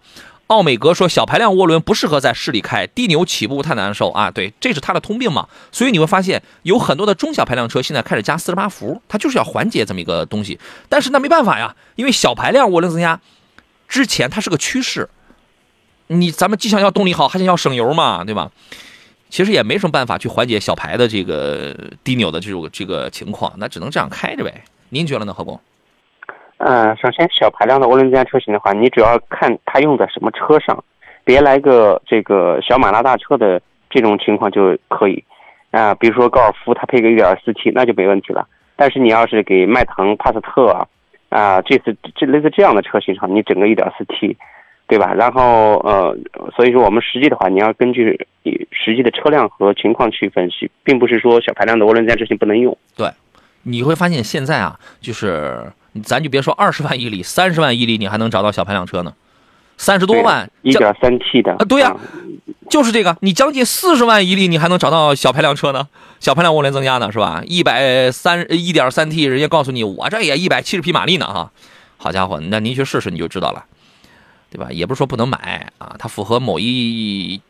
[0.47, 4.29] 奥美格说小排量涡轮不适合在市里开，低扭起步太难受啊。
[4.29, 5.47] 对，这是它的通病嘛。
[5.71, 10.59] 所以你会发现有很多的中小排量车现在开始加四十八伏，它就是要缓解这么一个东西。
[10.89, 13.21] 但是那没办法呀，因为小排量涡轮增压，
[13.87, 15.09] 之前它是个趋势。
[16.07, 18.51] 你咱们既想要动力好，还想要省油嘛，对吧？
[19.29, 24.65] 其实也没什么办法去缓解小排的这个低扭的这种这个情况，那只能这样开着呗。
[24.93, 25.57] 您觉得呢，何工？
[26.57, 30.83] 嗯，首先小排量的涡轮增压车型的话，你主要看它用在什么车上，
[31.23, 35.23] 别来个这个小马拉大车的这种情况就可以。
[35.71, 38.45] 啊、比如说高尔夫，它配个 1.4T 那就没问题了。
[38.75, 40.85] 但是你要是给迈腾、帕萨特啊，
[41.29, 44.35] 啊、这次这类似这样的车型上，你整个 1.4T，
[44.87, 45.13] 对吧？
[45.13, 46.13] 然后呃，
[46.53, 48.27] 所以说我们实际的话，你要根据
[48.71, 52.77] 实际的车辆和情况去分析，并不是说小排量的涡轮增压车型不能用。
[53.63, 55.71] 你会发现现在啊，就是
[56.03, 59.13] 咱就别说二十万一里、三十万一里，你还能找到小排量车呢，
[59.77, 61.95] 三十多万将一点三 T 的啊对呀
[62.69, 65.89] 就是这个，你将近四十万一里，你还能找到小排量车呢，
[66.21, 67.43] 小排量涡轮增压呢，是吧？
[67.45, 71.51] 一百三一点三 T，人家告诉你我这也一百七十匹马力呢，哈，
[71.97, 73.65] 好家伙，那您去试试你就知道了，
[74.49, 74.71] 对吧？
[74.71, 77.41] 也不是说不能买啊，它符合某一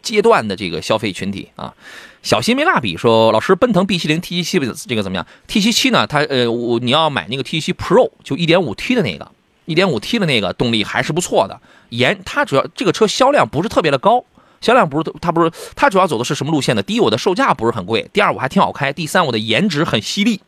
[0.00, 1.74] 阶段的这个消费群体啊。
[2.22, 6.06] 小新没蜡笔说，老师，奔腾 B 7 0 T 7 7这个怎么样？T 7 7呢？
[6.06, 9.30] 它呃，我你要买那个 T 7 Pro，就 1.5T 的那个
[9.66, 11.60] ，1.5T 的那个动力还是不错的。
[11.90, 14.24] 颜它主要这个车销量不是特别的高，
[14.60, 16.82] 销量不是它不是它主要走的是什么路线呢？
[16.82, 20.40] 第一，我的售价不是很贵；第二，我还挺好开；第三，我的颜值很犀利；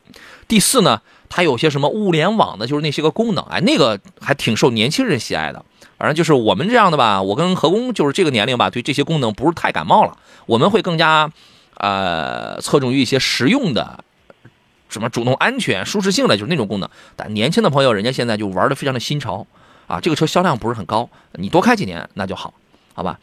[0.49, 5.65] 第四呢，它有些什么物联网的，就是那些个功能，哎，那个还挺受年轻人喜爱的。
[5.97, 11.31] 反正就是我们这样的吧，我跟何工就是这个年龄吧，对这些功能不是太感冒了，我们会更加。
[11.81, 14.05] 呃，侧重于一些实用的，
[14.89, 16.89] 什么主动安全、舒适性的，就是那种功能。
[17.17, 19.47] 但年轻的朋友，人家现在就玩的非常的新潮
[19.87, 19.99] 啊。
[20.01, 22.53] 这个车销量不是很高，你多开几年那就好，
[22.95, 23.19] 好吧？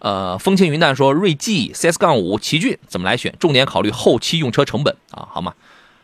[0.00, 3.32] 呃，风轻云淡说，锐际、CS 杠五、奇骏怎么来选？
[3.38, 5.54] 重点考虑后期用车成本啊，好吗？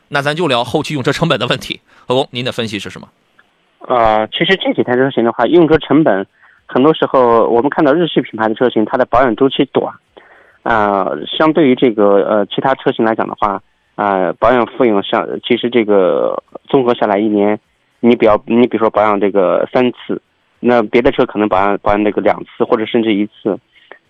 [0.09, 1.81] 那咱就聊后期用车成本的问题。
[2.07, 3.09] 何工，您的分析是什么？
[3.89, 6.25] 呃，其实这几台车型的话，用车成本
[6.67, 9.93] 很多时候我们看到日系品牌的车型，它的保养周期短。
[10.67, 13.63] 呃，相对于这个呃其他车型来讲的话，
[13.95, 17.57] 呃，保养费用像其实这个综合下来一年，
[18.01, 20.21] 你比较你比如说保养这个三次，
[20.59, 23.57] 那别的车可能保养保养那个两次或者甚至一次，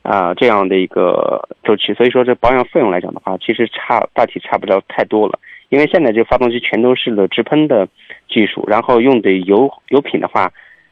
[0.00, 5.38] 啊、这样的一个周期，所以说这保养费用来讲的话，其实差大体差不了太多了，
[5.68, 7.86] 因为现在这发动机全都是的直喷的
[8.30, 10.50] 技术，然后用的油油品的话，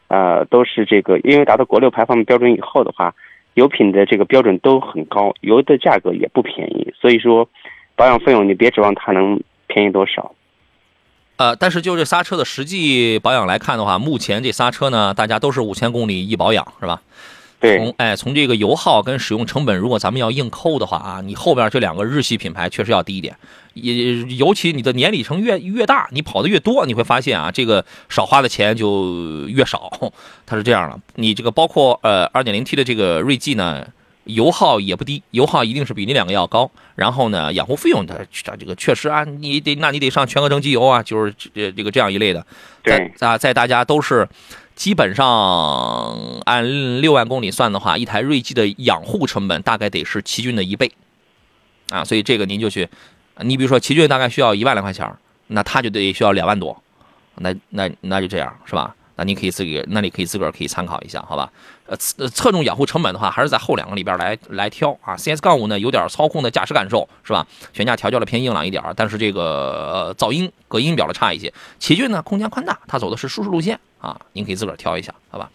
[0.09, 3.11] 呃，都是这个因为达到国六排放标准以后的话。
[3.55, 7.49] 油品的这个标准都很高，油的价格也不便宜，所以说
[7.95, 10.33] 保养费用你别指望它能便宜多少。
[11.37, 17.01] 呃，但是就这仨车的实际保养来看的话，目前这仨车呢，大家都是五千公里一保养，是吧？
[17.59, 23.35] 对，从哎，从这个油耗跟使用成本，如果咱们要硬抠的话啊，你后边这两个日系品牌确实要低一点。
[23.75, 29.91] 也尤其你的年里程越越大，你跑的越多，你会发现啊，这个少花的钱就越少。
[30.45, 33.85] 它是这样了，你这个包括呃 2.0T 的这个锐际呢，
[34.23, 36.71] 油耗也不低，油耗一定是比那两个要高。
[36.95, 42.39] 然后呢，养护费用它它这个确实啊，你得那你得上全合成机油啊，就是这这个这样一类的。
[42.83, 44.27] 在对，在在大家都是
[44.75, 45.25] 基本上
[46.45, 50.89] 按六万公里算的话，一台锐际的养护成本大概得是奇骏的一倍
[51.89, 52.87] 啊，所以这个您就去，
[53.41, 55.11] 你比如说奇骏大概需要一万来块钱，
[55.47, 56.81] 那它就得需要两万多，
[57.35, 58.95] 那那那就这样是吧？
[59.17, 61.49] 那你可以自己，那你可以自个儿可以参考一下，好吧？
[61.85, 65.15] 呃，侧重养护成本的话，还是在后两个里边来来挑啊。
[65.15, 67.47] CS 杠五呢，有点操控的驾驶感受，是吧？
[67.71, 71.53] 悬架调教的偏硬朗一点，但是这个、呃、噪音隔音表的差一些。
[71.79, 75.49] 奇骏呢，空间宽大，它走的是舒适路线啊，您可以自个儿挑一下，好吧？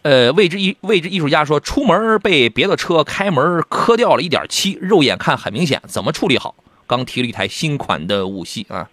[0.00, 6.54] 呃，未知艺未知艺术家说，出门被别的车开门磕掉了一点漆，肉眼看很明显，怎么处理好？
[6.86, 8.88] 刚提了一台新款的五系啊，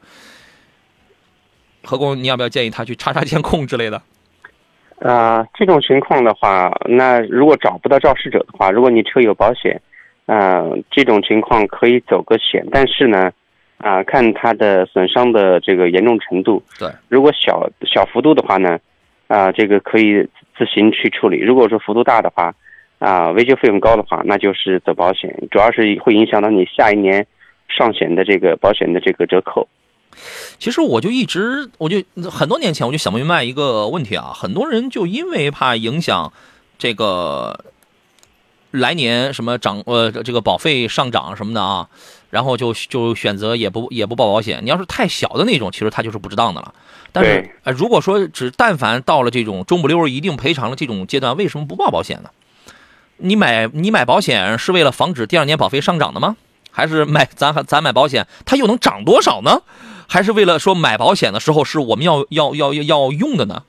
[1.84, 4.02] 何工，你要不要建议他去查查监控之类的？
[5.00, 9.82] 呃，这种情况的话，那如果找不到肇事者的话，如果你车有保险，
[10.26, 13.32] 呃，这种情况可以走个险，但是呢，
[13.78, 16.62] 啊、看它的损伤的这个严重程度。
[16.78, 18.78] 对，如果小小幅度的话呢，
[19.28, 20.22] 啊、这个可以
[20.58, 21.40] 自行去处理。
[21.40, 22.54] 如果说幅度大的话，
[22.98, 27.26] 啊、维修费用高的话，那就是走保险，主要是会影响到你下一年
[27.70, 29.68] 上险的这个保险的这个折扣。
[30.58, 36.34] 其实我就一直，我就很多年前我就想不明白一个问题啊，很多人就因为怕影响
[36.78, 37.64] 这个
[38.72, 41.88] 来年什么涨呃这个保费上涨什么的啊，
[42.32, 44.60] 然后就就选择也不也不报保险。
[44.64, 46.74] 你要是太小的那种，其实它就是不值当的了。
[47.12, 52.30] 但是如果说只但凡到了这种中不溜儿一定赔偿的这种阶段，为什么不报保险呢？
[53.18, 56.36] 你买你买保险是为了防止第二年保费上涨的吗？
[56.80, 59.62] 还是买咱咱买保险它又能涨多少呢？
[60.08, 63.64] 还是为了说买保险的时候是我们要要要要要用的呢？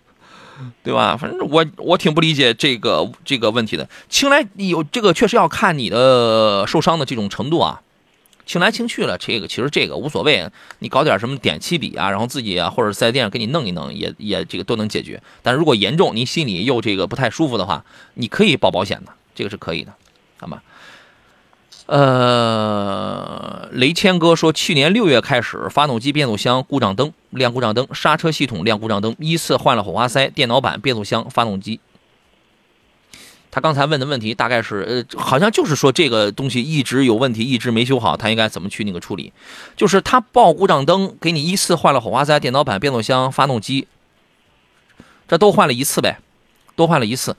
[0.85, 1.17] 对吧？
[1.17, 3.89] 反正我我挺不理解这个这个问题的。
[4.09, 7.81] 轻来有这个确实要看你的受伤的这种程度啊，
[8.47, 10.49] 轻来轻去了，这个其实这个无所谓，
[10.79, 15.23] 你搞点什么点漆笔啊，然后自己啊或者四 S 店给你弄一弄，也也这个都能解决。
[15.43, 17.85] 但如果严重，您心里又这个不太舒服的话，
[18.15, 19.93] 你可以报保险的，这个是可以的，
[20.39, 20.61] 好吗？
[21.91, 31.81] 呃，雷谦哥说，去年六月开始，发动机、变速箱故障灯亮故障灯，刹车系统亮故障灯，依次换了火花塞、电脑板、变速箱、发动机。
[33.51, 39.33] 他刚才问的问题大概是，呃，好像就是说这个东西一直有问题，一直没修好，他应该怎么去那个处理？
[39.77, 43.89] 就是他报故障灯，给你依次换了火花塞、电脑板、变速箱、发动机，
[45.27, 46.21] 这都换了一次呗，
[46.77, 47.35] 都换了一次。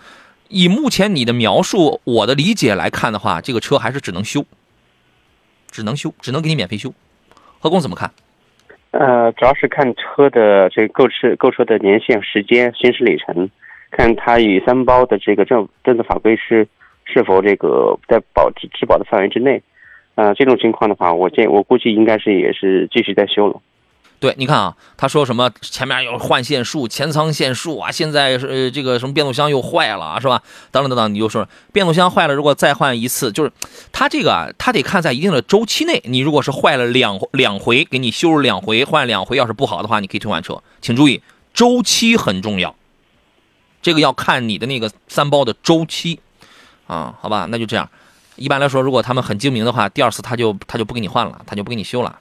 [0.52, 4.44] 以目前你的描述，我的理解来看的话，这个车还是只能修，
[5.72, 6.94] 只能修，只能给你免费修。
[7.60, 8.12] 何工怎么看？
[8.92, 13.50] 呃，主要是看车的这个购车购车的年限、时间、行驶里程，
[13.92, 16.68] 看它与三包的这个政政策法规是
[17.06, 19.64] 是否这个在保质质保的范围之内。
[20.16, 23.62] 呃，这种情况的话，我建我估计应该是也是继续在修了。
[24.22, 30.44] 对，你看啊，他说什么前面有换线束、前舱线束啊，现在是呃这个什么变速箱又坏了，是吧？
[30.70, 33.52] 等等等等，你就说变速箱坏了，如果再换一次，就是
[33.92, 40.62] 他这个，他得看在一定的周期内，你如果是坏了两两回，给你修两回，换两回，要是不好的话，你可以退换车。
[40.82, 42.76] 请注意，周期很重要，
[43.82, 46.20] 这个要看你的那个三包的周期
[46.86, 47.48] 啊，好吧？
[47.50, 47.90] 那就这样。
[48.36, 52.20] 一般来说，如果他们很精明的话，第二次他就他就不给你换了，他就不给你修了，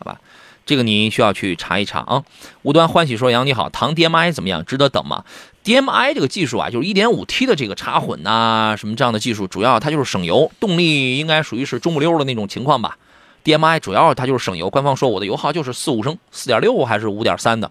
[0.00, 0.20] 好吧？
[0.66, 2.24] 这个你需要去查一查啊。
[2.62, 4.64] 无端欢喜说：“杨你好，唐 DMI 怎么样？
[4.64, 5.24] 值得等吗
[5.64, 12.98] ？DMI 这个技术啊，就是 1.5T 的这个插混呐，什么这样的技术，主要它就是省油，动力应该属于是中不溜的那种情况吧。
[13.44, 17.70] DMI 主要它就是省油，官方说我的油耗就是四五升，四点六还是五点三的，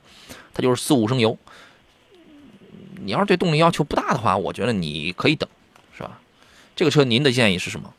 [0.54, 1.38] 它就是四五升油。
[3.02, 5.48] 你要是对动力要求不大的话，我觉得你可以等，
[5.96, 6.18] 是吧？
[6.78, 7.94] 这个车您的建议是什么？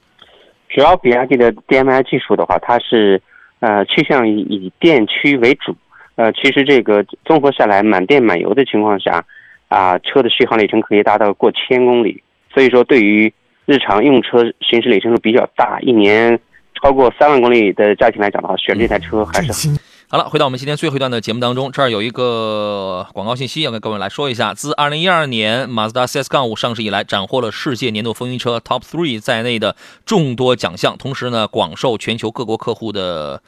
[0.71, 3.21] 主要比亚迪的 DMI 技术的话，它是。
[3.61, 5.75] 呃，趋向于以电驱为主。
[6.17, 9.25] 呃，其实这个综合下来，满电满油的情况下，
[9.69, 12.23] 啊，车的续航里程可以达到过千公里。
[12.53, 13.33] 所以说，对于
[13.67, 16.39] 日常用车行驶里程数比较大，一年
[16.75, 19.69] 超过三万公里的家庭来讲的话，选这台车还是。
[20.09, 24.55] 好了，回到我们今天最后一段的节目当中，这儿有一个广告信息要跟各位来说一下。
[24.55, 33.43] 自2012年马自达 CS 杠五上市以来，斩获了世界年度风云车 Top Three 在内的众多奖项，同时呢，广受全球各国客户的。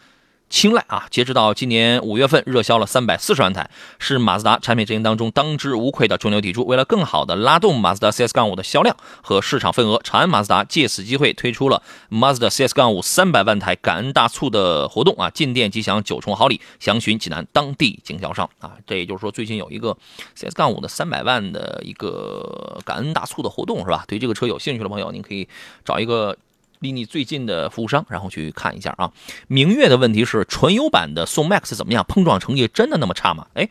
[0.51, 1.07] 青睐啊！
[1.11, 6.65] 截止到今年五月份，热销了三百四十万台，是马自达产品阵营当中当之无愧的中流砥柱。
[6.65, 15.29] 为了更好的拉动马自达 CS-5 的销量和市场份额，长安马自达借此机会推出了马自达 CS-5 三百万台感恩大促的活动啊！
[15.31, 18.73] 进店即享九重好礼，详询济南当地经销商啊！
[18.87, 19.97] 这也就是说，最近有一个
[20.37, 24.05] CS-5 的三百万的一个感恩大促的活动是吧？
[24.09, 25.47] 对这个车有兴趣的朋友，您可以
[25.85, 26.37] 找一个。
[26.81, 29.11] 离你最近的服务商，然后去看一下啊。
[29.49, 32.05] 明月的问题是，纯油版的宋 MAX 怎么样？
[32.09, 33.47] 碰撞成绩真的那么差吗？
[33.55, 33.69] 哎，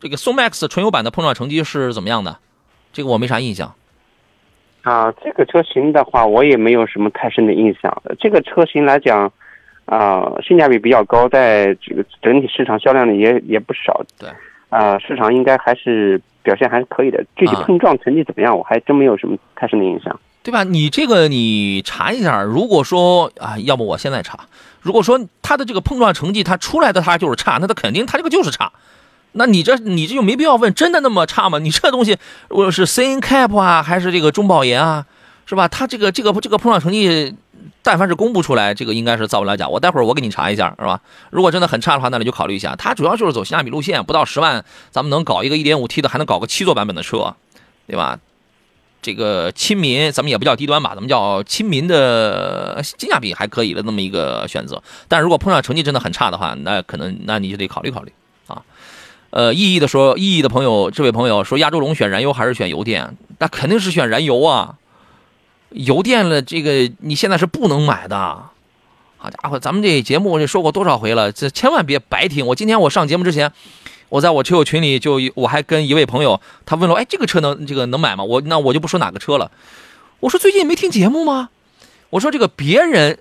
[0.00, 2.38] 这个宋 MAX 纯油版的碰撞成绩是怎么样的？
[2.92, 3.74] 这个我没啥印象。
[4.82, 8.02] 啊，这个车型的话，我也没有什么太深的印象。
[8.20, 9.32] 这个车型来讲，
[9.86, 14.04] 啊，性价比比较高，在这个整体市场销量里也也不少。
[14.18, 14.28] 对。
[14.68, 17.24] 啊，市场应该还是表现还是可以的。
[17.36, 20.20] 具体碰撞成绩怎么样，我还真没有什么太深的印象。
[20.44, 20.62] 对吧？
[20.62, 24.40] 你这个你查一下，如果说啊，要不我现在查。
[24.82, 28.70] 如果说它的这个碰撞成绩它出来的它就是差，那它肯定它这个就是差。
[29.32, 31.58] 那你这你这就没必要问，真的那么差吗？
[31.58, 32.18] 你这东西
[32.50, 35.06] 我是 C N Cap 啊，还是这个中保研啊，
[35.46, 35.66] 是吧？
[35.66, 37.34] 它这个这个这个碰撞成绩，
[37.82, 39.66] 但凡是公布出来，这个应该是造不了假。
[39.66, 41.00] 我待会儿我给你查一下，是吧？
[41.30, 42.76] 如果真的很差的话，那你就考虑一下。
[42.76, 47.34] 它主要就是走性价比路线，不到十万，咱们能搞一个 1.5T 的，还能搞个七座版本的车，
[47.86, 48.18] 对吧？
[49.04, 54.82] 这个亲民，咱们也不叫低端吧，咱们叫亲民的性价比还可以的那么一个选择。
[55.08, 58.10] 但如果碰上成绩真的很差的话，那可能那你就得考虑考虑
[58.46, 58.62] 啊。
[59.28, 63.14] 呃，意义的说，意义的朋友，这位朋友说，亚洲龙选燃油还是选油电？
[63.38, 64.76] 那肯定是选燃油啊。
[65.68, 68.16] 油电了，这个你现在是不能买的。
[69.18, 72.46] 好家伙，咱们这节目这说过多少回了，这千万别白听。
[72.46, 73.52] 我今天我上节目之前。
[74.14, 78.22] 我在我车友群里就我还跟一位朋友，他问了，哎，这个车能这个能买吗？
[78.22, 79.50] 我那我就不说哪个车了。
[80.20, 81.48] 我说最近没听节目吗？
[82.10, 83.18] 我说这个别人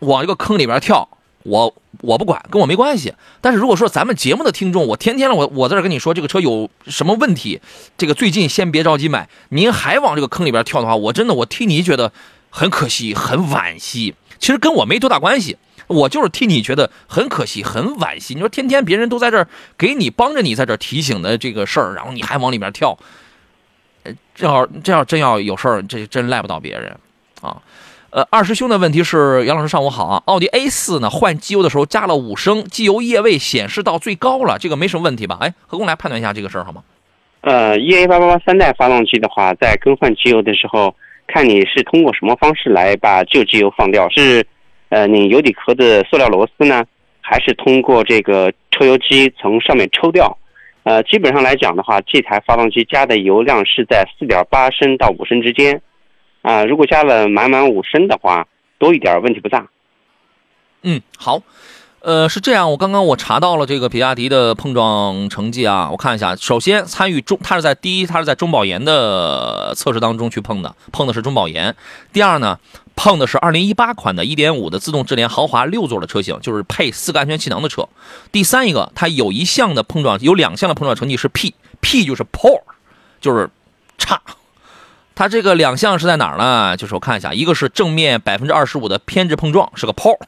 [0.00, 1.08] 往这个坑里边跳，
[1.44, 3.14] 我我不管，跟我没关系。
[3.40, 7.60] 但是如果说咱们节目的听众，我天天了，我我在这跟你说这个车有什么问题，
[7.96, 12.10] 这个最近先别着急买，您还往这个坑里边跳的话，我真的我替你觉得
[12.50, 14.16] 很可惜，很惋惜。
[14.40, 15.56] 其实跟我没多大关系。
[15.86, 18.34] 我就是替你觉得很可惜、很惋惜。
[18.34, 22.98] 你说天天别人都在这儿给你帮着你在这提醒的这个事儿，然后你还往里面跳，
[24.04, 26.96] 呃，这要这要真要有事儿，这真赖不到别人
[27.40, 27.62] 啊。
[28.10, 30.22] 呃，二师兄的问题是，杨老师上午好啊。
[30.26, 35.36] 奥迪 A 四呢，换机油的时候加了五升，机油液位显示到最高了，这个没什么问题吧？
[35.40, 36.82] 哎，何工来判断一下这个事儿好吗？
[37.40, 40.94] 呃，EA 八八八三代发动机的话，在更换机油的时候，
[41.26, 44.46] 看你是通过什么方式来把旧机油放掉，是
[44.94, 46.84] 呃拧油底壳的塑料螺丝呢，
[47.20, 50.38] 还是通过这个抽油机从上面抽掉？
[50.84, 55.80] 呃，基本上来讲的话，这台发动机加的油量是在四点八升到五升之间，
[56.42, 58.46] 啊、如果加了满满五升的话，
[58.78, 59.66] 多一点问题不大。
[60.82, 61.40] 嗯，好，
[62.00, 71.74] 呃，是这样，我刚刚我查到了这个比亚迪的碰撞成绩啊，我看一下，首先参与中，它是在第一，它是在中保研的测试当中去碰的，碰的是中保研。
[72.12, 72.58] 第二呢，
[72.96, 77.88] 碰的是2018款的1.5的自动智联豪华六座的车型，就是配四个安全气囊的车。
[78.30, 82.60] 第三一个，它有一项的碰撞，有两项的碰撞成绩是 P，P 就是 poor，
[83.20, 83.50] 就是
[83.98, 84.20] 差。
[85.16, 86.76] 它这个两项是在哪儿呢？
[86.76, 90.18] 就是我看一下，一个是正面百分之二十五的偏置碰撞，是个 poor，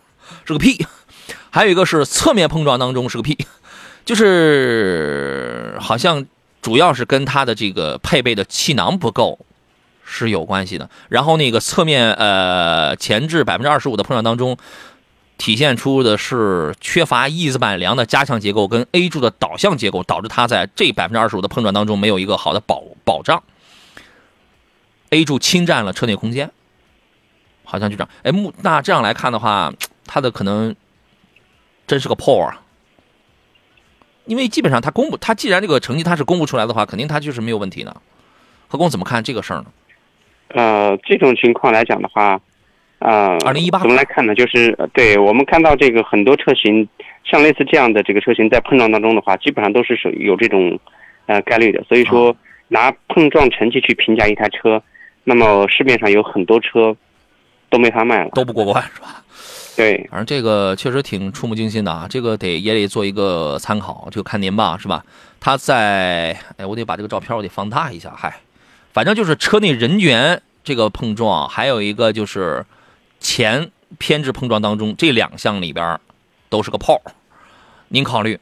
[0.44, 0.86] 是个 P，
[1.50, 3.46] 还有一个是侧面碰撞当中是个 P，
[4.04, 6.26] 就是好像
[6.62, 9.38] 主要是跟它的这个配备的气囊不够
[10.08, 10.88] 是有关系的。
[11.08, 14.56] 然后那个侧面呃前置百分之二十五的碰撞当中，
[15.36, 23.42] 体现出的是缺乏 E 字板梁的加强结构跟 A 柱的导向结构，导致它在这百分之二十五的碰撞当中没有一个好的保保障。
[25.10, 26.50] A 柱侵占了车内空间，
[27.64, 28.08] 好像就这样。
[28.22, 29.72] 哎，目那这样来看的话，
[30.06, 30.74] 它的可能
[31.86, 32.62] 真是个炮啊，
[34.24, 37.96] 因为基本上它公布，它既然这个成绩它是公布出来的话，肯定它就是没有问题的。
[38.68, 39.66] 何工怎么看这个事儿呢？
[40.48, 42.40] 呃，这种情况来讲的话，
[43.00, 44.34] 呃，二零一八怎么来看呢？
[44.34, 46.88] 就是呃对我们看到这个很多车型，
[47.24, 50.78] 像类似这样的这个车型在碰撞当中的话，基本上都是属于有这种
[51.26, 51.82] 呃概率的。
[51.88, 52.34] 所以说，
[52.68, 54.82] 拿碰撞成绩去评价一台车，
[55.24, 56.96] 那么市面上有很多车
[57.68, 58.30] 都没法卖了。
[58.30, 59.22] 都不过关是吧？
[59.76, 65.04] 对，反正这个确实挺触目惊心的啊，这个得也得做一个参考，就看您吧，是吧？
[65.38, 68.34] 他在，哎，我得把这个照片我得放大一下，嗨，
[68.96, 72.64] 反正就是车内人员这个碰撞，还有一个就是
[73.20, 76.00] 前偏置碰撞当中这两项里边
[76.48, 77.02] 都是个泡，
[77.88, 78.40] 您考虑，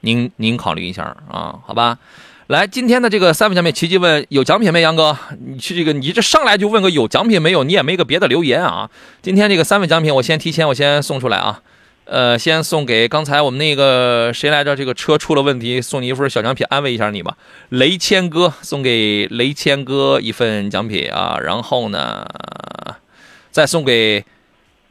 [0.00, 2.00] 您您考虑一下啊，好吧？
[2.48, 4.80] 来，今天的这个三份奖品，奇迹问有奖品没？
[4.80, 5.16] 杨哥，
[5.46, 7.62] 你去这个，你这上来就问个有奖品没有？
[7.62, 8.90] 你也没个别的留言啊？
[9.22, 11.62] 今天这个三份奖品，我先提前我先送出来啊。
[12.06, 14.74] 呃，先送给刚才我们那个谁来着？
[14.76, 17.36] 这个车出了问题，送你一份小奖品，安慰一下你吧。
[17.68, 22.26] 雷谦哥送给雷谦哥一份奖品啊，然后呢，
[23.50, 24.24] 再送给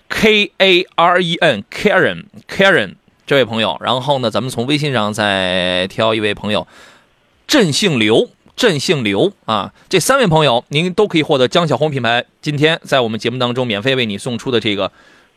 [0.09, 2.95] K A R E N Karen Karen
[3.25, 6.67] 这位朋友，然后呢，咱们从微信上再挑一位朋友，
[7.47, 8.29] 郑姓刘。
[8.57, 14.93] 郑姓刘啊，这三位朋友您都可以获得江小红品牌今天在我们节目当中免费为你送出的这个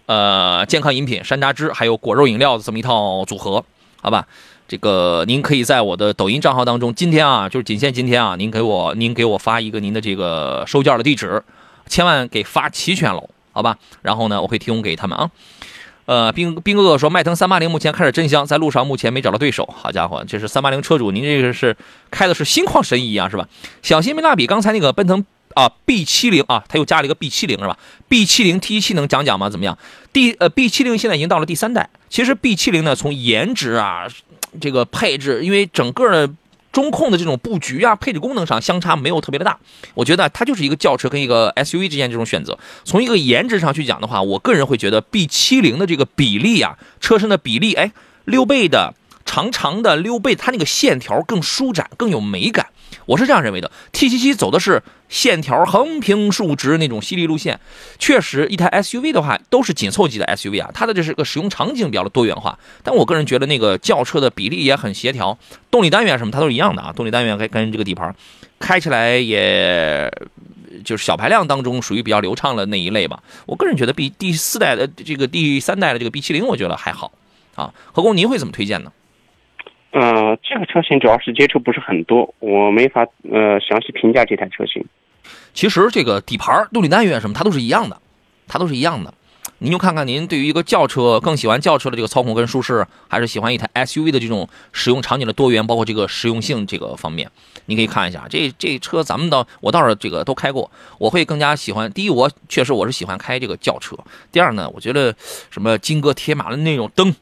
[0.08, 3.62] 呃健康饮品山楂汁，还有果肉饮料的这么一套组合，
[4.00, 4.26] 好吧？
[4.66, 11.42] 这个您可以在我的抖音账号当中，今天啊，就是仅限今天啊，您给我您给我发一个您的这个收件的地址，
[11.86, 13.76] 千万给发齐全喽，好吧？
[14.00, 15.30] 然后呢，我会提供给他们啊。
[16.06, 19.68] 呃，兵兵哥哥说，迈腾三八零目前开着真香，在路上目前没找到对手。
[19.76, 21.76] 好家伙，这是三八零车主，您这个是
[22.10, 23.46] 开的是心旷神怡啊，是吧？
[23.82, 25.24] 小新没蜡笔刚才那个奔腾
[25.58, 29.50] 啊 B 七零啊，它又加了一个 B 七零是吧？B 七零 T 七能讲讲吗？
[29.50, 29.76] 怎么样？
[30.12, 34.06] 第呃 B 七零现在已经到了第三代，其实 B 七零呢，从颜值啊，
[34.60, 36.32] 这个配置，因为整个的
[36.70, 39.58] 中控的这种布局啊，配置功能上相差没有特别的大。
[39.94, 42.56] 我觉得它就是一个轿车跟一个 SUV 之间这种选择。
[42.84, 47.90] 从一个颜值上去讲的话，我个人会觉得 B 七零的这个比例啊，车身的比例，哎，
[48.26, 48.94] 六倍的。
[49.28, 52.68] 长长的溜背，它那个线条更舒展，更有美感。
[53.04, 53.70] 我是这样认为的。
[53.92, 57.60] T 7 7走的是线条横平竖直那种犀利路线，
[57.98, 62.58] 确实，一台 SUV 的话都是紧凑级的 SUV 啊，它的这是个使用场景比较的多元化。
[62.82, 65.38] 但我个人觉得那个轿车的比例也很协调，
[65.70, 68.16] 动力单元什么它都是一样的啊，动力单元跟跟这个底盘
[68.58, 70.10] 开起来也。
[70.84, 73.20] 就是小排量当中属于比较流畅的那一类吧。
[73.46, 77.10] 我个人觉得 B 第四代的这个第三代的这个 B 7 0我觉得还好
[77.56, 77.72] 啊。
[77.92, 78.92] 何工，您会怎么推荐呢？
[79.90, 84.84] 呃，这个车型主要是接触不是很多，我没法呃详细评价这台车型。
[85.54, 87.98] 其实这个底盘、动力单元什么，它都是一样的，
[88.46, 89.12] 它都是一样的。
[89.60, 97.28] 您就看看您对于一个轿车更喜欢轿车的这个操控跟舒适，还是喜欢一台 SUV 的这种使用场景的多元，包括这个实用性这个方面，
[97.66, 101.90] 你可以看一下这这车咱们倒我倒是这个都开过，我会更加喜欢。
[101.92, 103.96] 第一，我确实我是喜欢开这个轿车；
[104.30, 105.12] 第二呢，我觉得
[105.50, 107.12] 什么金戈铁马的那种灯，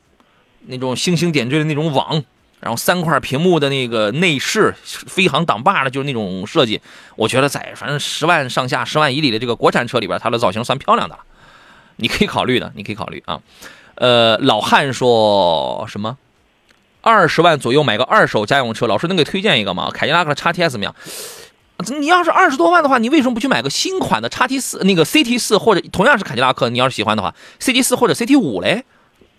[0.66, 2.22] 那种星星点缀的那种网。
[2.66, 6.80] 然后三块屏幕的那个内饰，飞航挡把的，就是那种设计，
[7.14, 11.16] 我觉得在反正十万上下、十万以里的这个国产车里边，它的造型算漂亮的，
[11.94, 13.40] 你可以考虑的，你可以考虑啊。
[13.94, 16.18] 呃，老汉说什么？
[17.02, 19.92] 二十万左右买个二手家用车，老师能给推荐一个吗？
[19.94, 20.92] 凯迪拉克的叉 T S 怎么样？
[22.00, 24.82] 你要是二十多万的话，你为什么不去买个新款的叉 T 四？
[24.82, 28.84] 那个 C T 四或者同样是凯迪拉克，你要是喜欢的话，C T 四或者 C T 五嘞？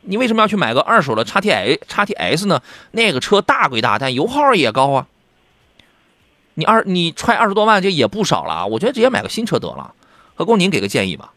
[0.08, 1.50] 你为什么要去买个二手的叉 t
[1.88, 2.62] 叉 t s 呢？
[2.92, 5.08] 那个车大归大，但油耗也高啊。
[6.56, 8.66] 你二你揣二十多万，这也不少了。
[8.66, 9.94] 我觉得直接买个新车得了。
[10.34, 11.32] 何工，您给个建议吧。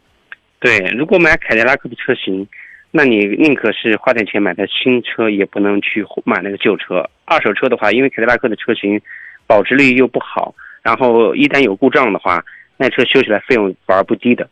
[0.61, 2.47] 对，如果买凯迪拉克的车型，
[2.91, 7.09] 那你宁可是花点钱买台新车，也不能去买那个旧车。
[7.25, 9.01] 二手车的话，因为凯迪拉克的车型
[9.47, 12.45] 保值率又不好，然后一旦有故障的话，
[12.77, 14.49] 那车修起来费用反而不低的。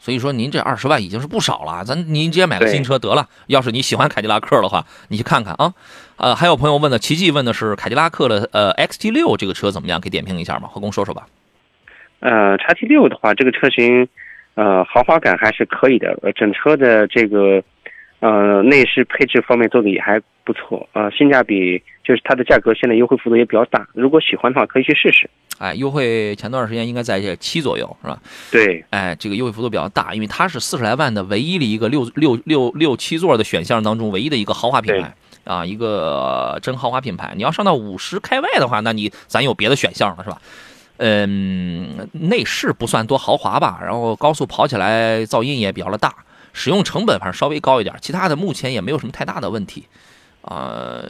[0.00, 3.28] 所以说，您这二十万已经是不少了，咱您直接买个新车得了。
[3.48, 5.74] 要是你喜欢凯迪拉克的话，你去看看啊。
[6.16, 10.00] 呃，还有朋友问的，奇迹问的是凯迪拉克的呃 XT 六这个车怎么样？
[10.00, 10.68] 可以点评一下吗？
[10.72, 11.26] 何工说说吧。
[12.20, 14.08] 呃，，XT 六的话，这个车型，
[14.54, 17.62] 呃，豪华感还是可以的，呃，整车的这个
[18.20, 25.28] 呃内饰配置方面做的也还不错，呃，性价比就是它的价格现在优惠幅度也比较大，如果喜欢的话可以去试试。
[25.58, 28.18] 哎，优惠前段时间应该在这七左右，是吧？
[28.50, 35.12] 对，哎，这个优惠幅度比较大，因为它是四十来万的唯一的一个六六六六七座的选项当中唯一的一个豪华品牌
[35.44, 37.32] 啊，一个真豪华品牌。
[37.36, 40.40] 你要上到五十开外的话，那你咱有别的选项了，是吧？
[40.98, 46.14] 嗯，内饰不算多豪华吧，然后高速跑起来噪音也比较的大，
[46.58, 49.86] 使用成本反正稍微高一点，其他的目前也没有什么太大的问题，
[50.42, 51.00] 啊，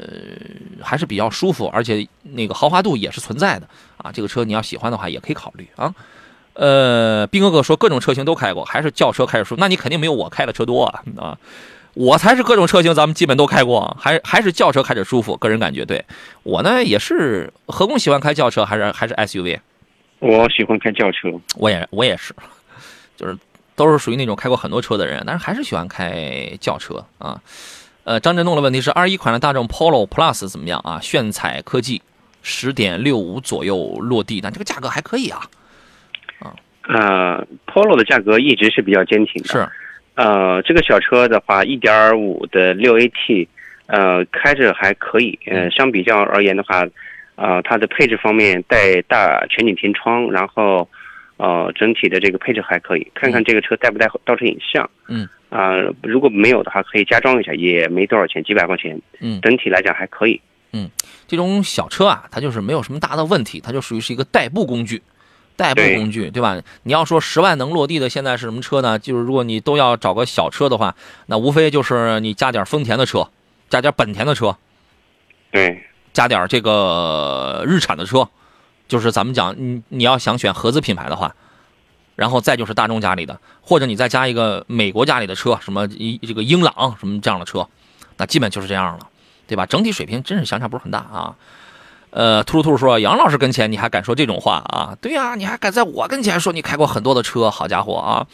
[0.82, 4.12] 还是比较舒服，而且那个豪华度也是存在的啊。
[4.12, 5.94] 这个车你要喜欢的话也可以考虑啊。
[6.53, 11.38] 呃，兵哥哥说各种车型都开过，还是轿车开着舒服，那你肯定没有我开的车多啊啊！
[11.94, 16.05] 我才是各种车型咱们基本都开过，还还是轿车开着舒服，个人感觉对
[16.42, 17.53] 我呢也是。
[17.66, 19.59] 何工喜欢开轿车还是还是 SUV？
[20.20, 22.34] 我喜欢开轿车，我也我也是，
[23.16, 23.36] 就是
[23.79, 27.41] 都是属于那种开过很多车的人，但是还是喜欢开轿车啊。
[28.05, 30.99] 呃，张振东的问题是二一款的大众 Polo Plus 怎么样啊？
[31.01, 32.03] 炫彩科技
[32.43, 35.41] 十点六五左右落地，但这个价格还可以啊。
[36.91, 39.49] 呃，Polo 的价格一直是比较坚挺的。
[39.49, 39.68] 是，
[40.14, 43.47] 呃，这个小车的话，一点五的六 AT，
[43.89, 45.39] 呃，开着还可以。
[45.45, 46.87] 呃，相比较而言的话，
[47.37, 50.89] 呃，它的配置方面带大全景天窗，然后，
[51.39, 53.11] 呃，整体的这个配置还可以。
[53.14, 54.89] 看看这个车带不带倒车影像？
[55.09, 55.26] 嗯。
[55.51, 55.72] 啊、
[56.03, 59.01] 如果没有的话，可以加装一下，也没多少钱，几百块钱。
[59.20, 60.39] 嗯整体来讲还可以。
[60.74, 60.91] 嗯
[61.26, 65.01] 这种小车啊，它就是没有什么大的问题，它就属于是一个代步工具，
[65.57, 66.61] 代步工具，对吧？
[66.82, 68.99] 你要说十万能落地的，现在是什么车呢？
[68.99, 70.95] 就是如果你都要找个小车的话，
[71.28, 73.26] 那无非就是你加点丰田的车，
[73.70, 74.55] 加点本田的车，
[75.51, 75.82] 对，
[76.12, 78.28] 加点这个日产的车，
[78.89, 81.34] 就是咱们讲，你你要想选合资品牌的话，
[82.16, 87.68] 然后再就是大众家里的，或者你再加一个美国家里的车，什么一这个英朗什么这样的车，
[88.16, 89.07] 那基本就是这样了，
[89.47, 89.66] 对吧？
[89.66, 91.36] 整体水平真是相差不是很大啊。
[92.11, 94.97] 呃，兔兔兔说，杨老师跟前你还敢说这种话啊？
[95.01, 98.26] 对呀、你还敢在我跟前说你开过很多的车，好家伙啊！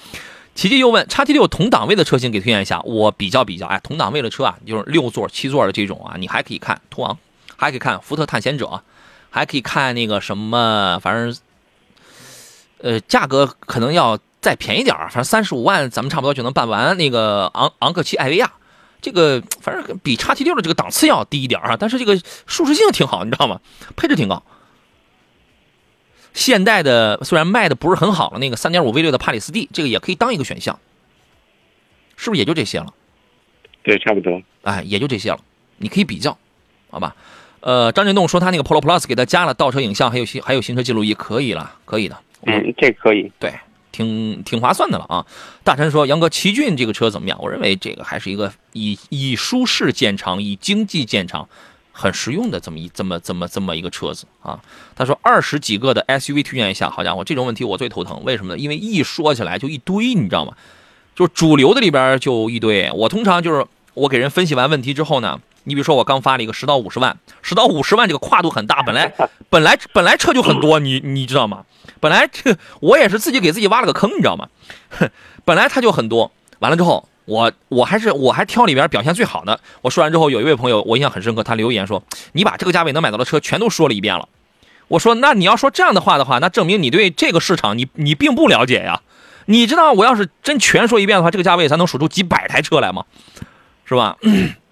[0.55, 7.19] 奇迹又问，叉 T 六同档位的车型给推荐一下，我比较比较，哎，同档位的车啊，就是六座、七座的这种啊，你还可以看途昂，
[7.57, 8.81] 还可以看福特探险者，
[9.35, 11.37] 还可以看那个什么，反正，
[12.79, 16.97] 呃，价格可能要再便宜点儿反正三十五万咱们差不多就能办完。
[16.97, 18.53] 那个昂昂克旗艾维亚，
[19.03, 22.17] 这个反正比叉 T 六的这个档次要低一点儿啊，但是这个
[22.47, 23.61] 舒适性挺好，你知道吗？
[23.97, 24.41] 配置挺高。
[26.33, 30.79] 现代的虽然卖的不是很好了，那个三点五 V 六的帕里斯蒂，这个也可以当一个选项，
[32.15, 32.95] 是不是也就这些了？
[33.83, 34.41] 对，差不多。
[34.63, 35.41] 哎，也就这些了，
[35.79, 36.39] 你可以比较，
[36.89, 37.17] 好吧？
[37.65, 43.33] 呃，张振栋说他那个 Polo Plus 给他加了倒车影像，还有行还有行车记录仪，可以了，可以的，嗯，这可以。
[43.39, 43.55] 对，
[43.91, 45.25] 挺挺划算的了啊。
[45.63, 47.39] 大陈说杨哥奇骏这个车怎么样？
[47.41, 51.49] 我认为这个还是一个以以舒适见长，以经济见长，
[51.91, 54.61] 很实用的这么一这么这么这么一个车子啊。
[54.95, 58.59] 他说二十几个的 SUV 推荐一下，好家伙，这种问题我最头疼，为什么呢？
[58.59, 60.53] 因为一说起来就一堆，你知道吗？
[61.17, 62.91] 就是主流的里边就一堆。
[62.93, 69.13] 我通常就是我给人分析完问题之后呢，你比如说我刚发了一个十到五十万，十到五十万这个跨度很大，本来
[69.51, 71.65] 本来本来车就很多，你你知道吗？
[72.01, 74.49] 本来这我也是自己给自己挖了个坑，你知道吗？
[75.45, 79.59] 本来它就很多，完了之后，我我还是我还挑里边表现最好的。
[79.83, 82.03] 我说完之后，有一位朋友我印象很深刻，他留言说
[82.33, 84.29] ：“你把这个价位能买到的车全都说了一遍了。”
[84.89, 89.01] 我说：“那你要说这样的话的话，那证明你对这个市场你你并不了解呀。
[89.47, 93.05] 你知道我要是真全说一遍的话，这个价位才能数出几百台车来吗？
[93.85, 94.17] 是吧？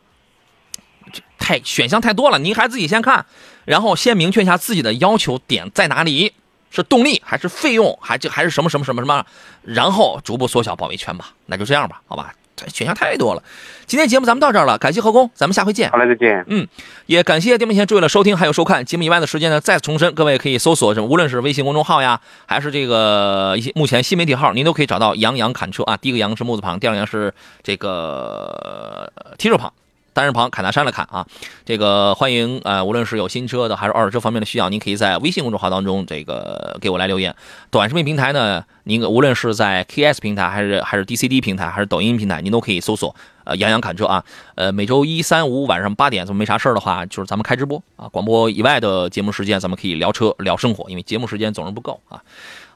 [1.42, 3.26] 这太选项太多了，您还自己先看，
[3.64, 6.32] 然后先明确一下自己的要求点在哪里，
[6.70, 9.26] 是动力还是费用，还这还是什么什么什么什么，
[9.62, 11.32] 然后逐步缩小包围圈吧。
[11.46, 12.32] 那就这样吧，好吧？
[12.72, 13.42] 选项太多了。
[13.86, 15.90] 今天节目咱们到这儿了，感谢何工，咱们下回见。
[15.90, 16.44] 好嘞，再见。
[16.46, 16.68] 嗯，
[17.06, 18.84] 也感谢电幕前诸位的收听还有收看。
[18.84, 25.96] 节目以外的时间呢，再重申，各位可以搜索什么，无论是微信公众号呀，还是这个一些目前新媒体号，您都可以找到“杨洋侃车”啊。
[25.96, 27.34] 第一个“杨”是木字旁，第二个“杨”是
[27.64, 29.72] 这个呃提手旁。
[30.12, 31.26] 单人旁砍大山的砍啊，
[31.64, 37.34] 这个欢迎呃，无论是有新车的还是二手车方面的需要，您可以在微信公众号当中这个给我来留言。
[37.70, 44.22] 短视频平台呢，您无论是在 KS 平台还是还是 DCD 平台还是抖音平台，您都可以搜索呃杨洋侃车啊。
[44.54, 48.08] 呃，每周一、三、五晚上八点，咱们没啥事儿的话，就是咱们开直播啊。
[48.08, 52.22] 广播以外的节目时间，咱们可以聊车聊生活，因为节目时间总是不够啊。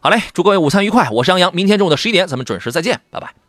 [0.00, 3.45] 好嘞，祝各位午餐愉快，我是杨洋，明天中午的十一点，咱们准时再见，拜拜。